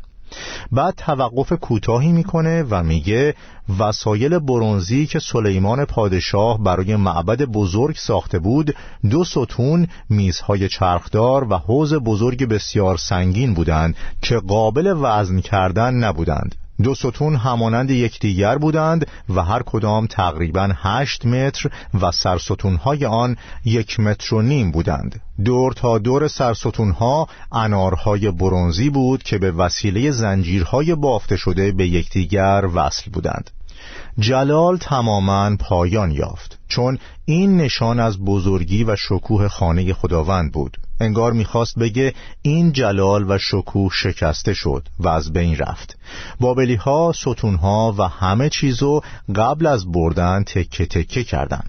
بعد 0.72 0.94
توقف 0.98 1.54
کوتاهی 1.54 2.12
می‌کنه 2.12 2.64
و 2.70 2.84
میگه 2.84 3.36
وسایل 3.80 4.40
برونزی 4.40 5.06
که 5.06 5.20
سلیمان 5.20 5.86
پادشاه 5.86 6.64
برای 6.64 6.96
معبد 6.96 7.42
بزرگ 7.42 7.96
ساخته 7.96 8.40
بود 8.40 8.76
دو 9.10 9.24
ستون 9.24 9.88
میزهای 10.10 10.70
چرخدار 10.70 11.48
و 11.54 11.58
حوز 11.58 11.94
بزرگ 11.94 12.46
بسیار 12.46 12.98
سنگین 12.98 13.54
بودند 13.54 13.96
که 14.22 14.38
قابل 14.38 14.94
وزن 15.02 15.40
کردن 15.40 15.94
نبودند 15.94 16.56
دو 16.82 16.96
ستون 16.96 17.36
همانند 17.36 17.92
یکدیگر 17.92 18.58
بودند 18.58 19.08
و 19.30 19.42
هر 19.42 19.64
کدام 19.64 20.08
تقریبا 20.08 20.70
هشت 20.76 21.26
متر 21.26 21.70
و 22.02 22.12
سرستونهای 22.12 23.06
آن 23.06 23.38
یک 23.66 24.00
متر 24.00 24.36
و 24.36 24.42
نیم 24.42 24.72
بودند. 24.72 25.22
دور 25.46 25.74
تا 25.74 25.98
دور 25.98 26.28
سرستونها 26.28 27.28
انارهای 27.52 28.32
برونزی 28.32 28.90
بود 28.90 29.24
که 29.24 29.38
به 29.38 29.52
وسیله 29.52 30.12
زنجیرهای 30.12 30.96
بافته 30.96 31.38
شده 31.38 31.72
به 31.72 31.88
یکدیگر 31.88 32.70
وصل 32.74 33.12
بودند. 33.12 33.52
جلال 34.20 34.78
تماما 34.78 35.56
پایان 35.60 36.12
یافت 36.12 36.60
چون 36.68 36.98
این 37.26 37.58
نشان 37.58 38.00
از 38.00 38.20
بزرگی 38.20 38.84
و 38.84 38.96
شکوه 38.96 39.48
خانه 39.48 39.94
خداوند 39.94 40.52
بود. 40.52 40.78
انگار 41.02 41.34
می‌خواست 41.34 41.80
بگه 41.80 42.14
این 42.42 42.72
جلال 42.72 43.32
و 43.32 43.38
شکوه 43.38 43.92
شکسته 43.94 44.54
شد 44.54 44.88
و 45.00 45.08
از 45.08 45.34
بین 45.34 45.58
رفت. 45.58 45.98
بابلی 46.40 46.76
ها 46.76 47.12
ستون 47.16 47.56
ها 47.56 47.96
و 47.98 48.08
همه 48.08 48.50
چیزو 48.50 49.02
قبل 49.36 49.66
از 49.66 49.92
بردن 49.92 50.44
تکه 50.44 50.86
تکه 50.86 51.24
کردن. 51.24 51.64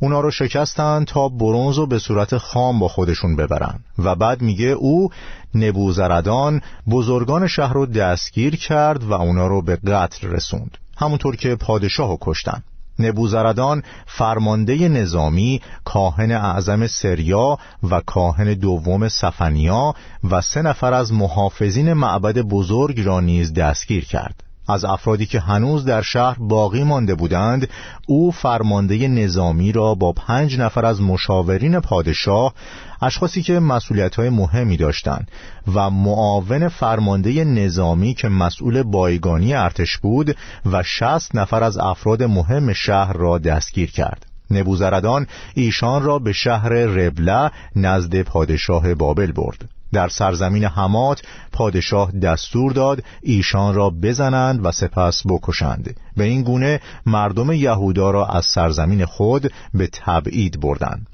اونا 0.00 0.20
رو 0.20 0.30
شکستن 0.30 1.04
تا 1.04 1.28
برونز 1.28 1.76
رو 1.76 1.86
به 1.86 1.98
صورت 1.98 2.38
خام 2.38 2.78
با 2.78 2.88
خودشون 2.88 3.36
ببرن 3.36 3.80
و 3.98 4.14
بعد 4.14 4.42
میگه 4.42 4.66
او 4.66 5.10
نبوزردان 5.54 6.60
بزرگان 6.90 7.46
شهر 7.46 7.72
رو 7.72 7.86
دستگیر 7.86 8.56
کرد 8.56 9.04
و 9.04 9.12
اونا 9.12 9.46
رو 9.46 9.62
به 9.62 9.76
قتل 9.76 10.28
رسوند. 10.28 10.78
همونطور 10.96 11.36
که 11.36 11.56
پادشاه 11.56 12.08
رو 12.08 12.18
کشتن. 12.20 12.62
نبوزردان 12.98 13.82
فرمانده 14.06 14.88
نظامی 14.88 15.60
کاهن 15.84 16.30
اعظم 16.30 16.86
سریا 16.86 17.58
و 17.90 18.00
کاهن 18.00 18.54
دوم 18.54 19.08
سفنیا 19.08 19.94
و 20.30 20.40
سه 20.40 20.62
نفر 20.62 20.94
از 20.94 21.12
محافظین 21.12 21.92
معبد 21.92 22.38
بزرگ 22.38 23.00
را 23.00 23.20
نیز 23.20 23.52
دستگیر 23.52 24.04
کرد. 24.04 24.43
از 24.68 24.84
افرادی 24.84 25.26
که 25.26 25.40
هنوز 25.40 25.84
در 25.84 26.02
شهر 26.02 26.36
باقی 26.38 26.84
مانده 26.84 27.14
بودند 27.14 27.68
او 28.06 28.30
فرمانده 28.30 29.08
نظامی 29.08 29.72
را 29.72 29.94
با 29.94 30.12
پنج 30.12 30.58
نفر 30.58 30.86
از 30.86 31.02
مشاورین 31.02 31.80
پادشاه 31.80 32.54
اشخاصی 33.02 33.42
که 33.42 33.60
مسئولیت 33.60 34.14
های 34.14 34.28
مهمی 34.28 34.76
داشتند 34.76 35.30
و 35.74 35.90
معاون 35.90 36.68
فرمانده 36.68 37.44
نظامی 37.44 38.14
که 38.14 38.28
مسئول 38.28 38.82
بایگانی 38.82 39.54
ارتش 39.54 39.98
بود 39.98 40.36
و 40.72 40.82
شست 40.82 41.34
نفر 41.34 41.64
از 41.64 41.78
افراد 41.78 42.22
مهم 42.22 42.72
شهر 42.72 43.12
را 43.12 43.38
دستگیر 43.38 43.90
کرد. 43.90 44.26
نبوزردان 44.50 45.26
ایشان 45.54 46.02
را 46.02 46.18
به 46.18 46.32
شهر 46.32 46.68
ربله 46.68 47.50
نزد 47.76 48.22
پادشاه 48.22 48.94
بابل 48.94 49.32
برد. 49.32 49.68
در 49.94 50.08
سرزمین 50.08 50.64
حمات 50.64 51.22
پادشاه 51.52 52.12
دستور 52.12 52.72
داد 52.72 53.04
ایشان 53.22 53.74
را 53.74 53.90
بزنند 53.90 54.64
و 54.64 54.72
سپس 54.72 55.22
بکشند. 55.26 55.96
به 56.16 56.24
این 56.24 56.42
گونه 56.42 56.80
مردم 57.06 57.52
یهودا 57.52 58.10
را 58.10 58.26
از 58.26 58.46
سرزمین 58.46 59.04
خود 59.04 59.52
به 59.74 59.86
تبعید 59.92 60.60
بردند. 60.60 61.06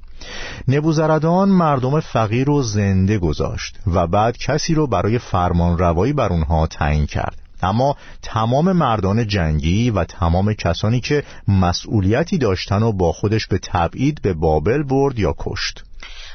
نبوزردان 0.69 1.49
مردم 1.49 2.01
فقیر 2.01 2.47
رو 2.47 2.63
زنده 2.63 3.19
گذاشت 3.19 3.79
و 3.87 4.07
بعد 4.07 4.39
کسی 4.39 4.75
رو 4.75 4.87
برای 4.87 5.19
فرمان 5.19 5.79
روایی 5.79 6.13
بر 6.13 6.29
اونها 6.29 6.67
تعیین 6.67 7.07
کرد. 7.07 7.37
اما 7.63 7.97
تمام 8.23 8.73
مردان 8.73 9.27
جنگی 9.27 9.91
و 9.91 10.05
تمام 10.05 10.55
کسانی 10.55 11.01
که 11.01 11.25
مسئولیتی 11.49 12.39
داشتن 12.39 12.83
و 12.83 12.93
با 12.93 13.13
خودش 13.13 13.47
به 13.47 13.59
تبعید 13.59 14.23
به 14.23 14.35
بابل 14.35 14.83
برد 14.83 15.19
یا 15.19 15.35
کشت. 15.39 15.85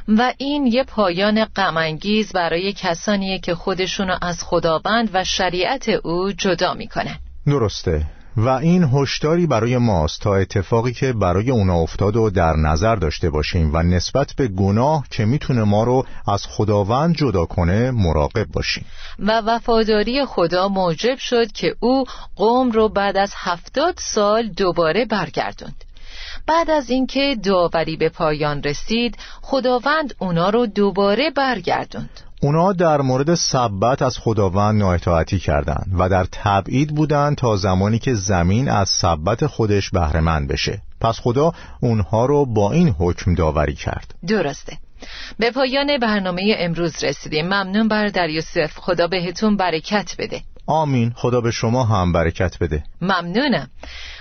و 0.07 0.33
این 0.37 0.65
یه 0.65 0.83
پایان 0.83 1.45
غمانگیز 1.45 2.31
برای 2.31 2.73
کسانیه 2.73 3.39
که 3.39 3.55
خودشونو 3.55 4.17
از 4.21 4.43
خداوند 4.43 5.09
و 5.13 5.23
شریعت 5.23 5.89
او 5.89 6.31
جدا 6.31 6.73
می‌کنن. 6.73 7.19
درسته. 7.47 8.05
و 8.37 8.49
این 8.49 8.83
هشداری 8.83 9.47
برای 9.47 9.77
ماست 9.77 10.21
تا 10.21 10.35
اتفاقی 10.35 10.93
که 10.93 11.13
برای 11.13 11.51
اونا 11.51 11.75
افتاد 11.75 12.15
و 12.15 12.29
در 12.29 12.55
نظر 12.55 12.95
داشته 12.95 13.29
باشیم 13.29 13.73
و 13.73 13.83
نسبت 13.83 14.33
به 14.37 14.47
گناه 14.47 15.05
که 15.11 15.25
می‌تونه 15.25 15.63
ما 15.63 15.83
رو 15.83 16.05
از 16.27 16.45
خداوند 16.45 17.15
جدا 17.15 17.45
کنه 17.45 17.91
مراقب 17.91 18.45
باشیم. 18.45 18.85
و 19.19 19.41
وفاداری 19.45 20.25
خدا 20.25 20.67
موجب 20.67 21.17
شد 21.17 21.51
که 21.51 21.75
او 21.79 22.05
قوم 22.35 22.71
رو 22.71 22.89
بعد 22.89 23.17
از 23.17 23.33
هفتاد 23.35 23.95
سال 23.97 24.47
دوباره 24.47 25.05
برگردوند. 25.05 25.84
بعد 26.47 26.71
از 26.71 26.89
اینکه 26.89 27.37
داوری 27.43 27.97
به 27.97 28.09
پایان 28.09 28.63
رسید 28.63 29.17
خداوند 29.41 30.15
اونا 30.19 30.49
رو 30.49 30.65
دوباره 30.65 31.29
برگردوند. 31.29 32.21
اونا 32.41 32.73
در 32.73 33.01
مورد 33.01 33.35
سبت 33.35 34.01
از 34.01 34.17
خداوند 34.17 34.79
نااطاعتی 34.79 35.39
کردند 35.39 35.91
و 35.99 36.09
در 36.09 36.25
تبعید 36.31 36.95
بودند 36.95 37.37
تا 37.37 37.55
زمانی 37.55 37.99
که 37.99 38.13
زمین 38.13 38.69
از 38.69 38.89
سبت 38.89 39.45
خودش 39.45 39.89
بهرهمند 39.89 40.47
بشه. 40.47 40.81
پس 41.01 41.19
خدا 41.19 41.51
اونها 41.79 42.25
رو 42.25 42.45
با 42.45 42.71
این 42.71 42.95
حکم 42.99 43.35
داوری 43.35 43.75
کرد. 43.75 44.15
درسته. 44.27 44.77
به 45.39 45.51
پایان 45.51 45.97
برنامه 45.97 46.55
امروز 46.59 47.03
رسیدیم. 47.03 47.45
ممنون 47.45 47.87
بر 47.87 48.29
یوسف. 48.29 48.77
خدا 48.77 49.07
بهتون 49.07 49.57
برکت 49.57 50.15
بده. 50.19 50.41
آمین. 50.67 51.13
خدا 51.15 51.41
به 51.41 51.51
شما 51.51 51.83
هم 51.83 52.11
برکت 52.11 52.59
بده. 52.59 52.83
ممنونم. 53.01 53.69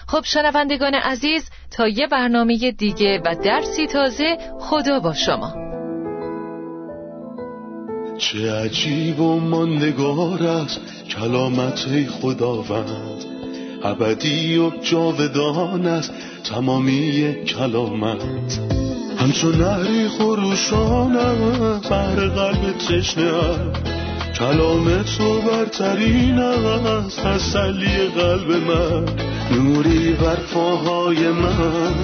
خب 0.06 0.20
شنوندگان 0.24 0.94
عزیز 0.94 1.50
تا 1.70 1.88
یه 1.88 2.06
برنامه 2.06 2.70
دیگه 2.70 3.20
و 3.24 3.34
درسی 3.44 3.86
تازه 3.86 4.38
خدا 4.60 5.00
با 5.00 5.14
شما. 5.14 5.64
چه 8.18 8.52
عجیب 8.52 9.20
و 9.20 9.40
ماندگار 9.40 10.42
است 10.42 10.80
کلامت 11.10 12.06
خداوند. 12.10 13.24
ابدی 13.84 14.58
و 14.58 14.70
جاودان 14.70 15.86
است 15.86 16.12
تمامی 16.44 17.34
کلامت. 17.44 18.60
همچون 19.18 19.54
نهری 19.54 20.08
خروشانم 20.08 21.80
بر 21.90 22.14
قلب 22.14 22.78
تشنه 22.78 23.32
کلام 24.38 25.02
تو 25.02 25.40
برترین 25.40 26.38
است 26.38 27.20
تسلی 27.20 28.08
قلب 28.08 28.50
من. 28.50 29.33
نوری 29.50 30.12
بر 30.12 30.36
پاهای 30.36 31.28
من 31.28 31.94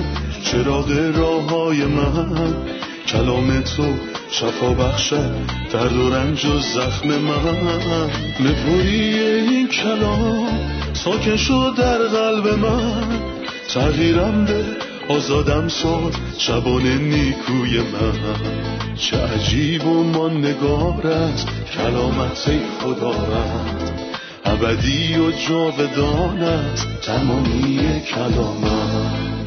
چراغ 0.44 1.12
راه 1.14 1.50
های 1.50 1.85
من. 1.85 2.55
کلام 3.07 3.61
تو 3.61 3.94
شفا 4.31 4.74
بخشد 4.74 5.35
درد 5.72 5.96
و 5.96 6.11
رنج 6.11 6.44
و 6.46 6.59
زخم 6.59 7.09
من. 7.09 8.11
نپوری 8.40 9.18
این 9.18 9.68
کلام 9.68 10.59
ساکن 10.92 11.37
شد 11.37 11.74
در 11.79 11.98
قلب 11.98 12.48
من. 12.59 13.20
تغییرم 13.68 14.44
ده 14.44 14.64
آزادم 15.09 15.68
ساد 15.68 16.16
شبان 16.38 16.87
نیکوی 16.87 17.79
من. 17.79 18.20
چه 18.96 19.16
عجیب 19.16 19.87
و 19.87 20.05
ماندگار 20.05 21.07
است 21.07 21.48
کلامت 21.76 22.50
خدا 22.81 23.11
رد 23.11 24.10
ابدی 24.44 25.16
و 25.16 25.31
جاودان 25.31 26.42
است 26.42 26.88
تمامی 27.03 28.03
کلامت 28.14 29.39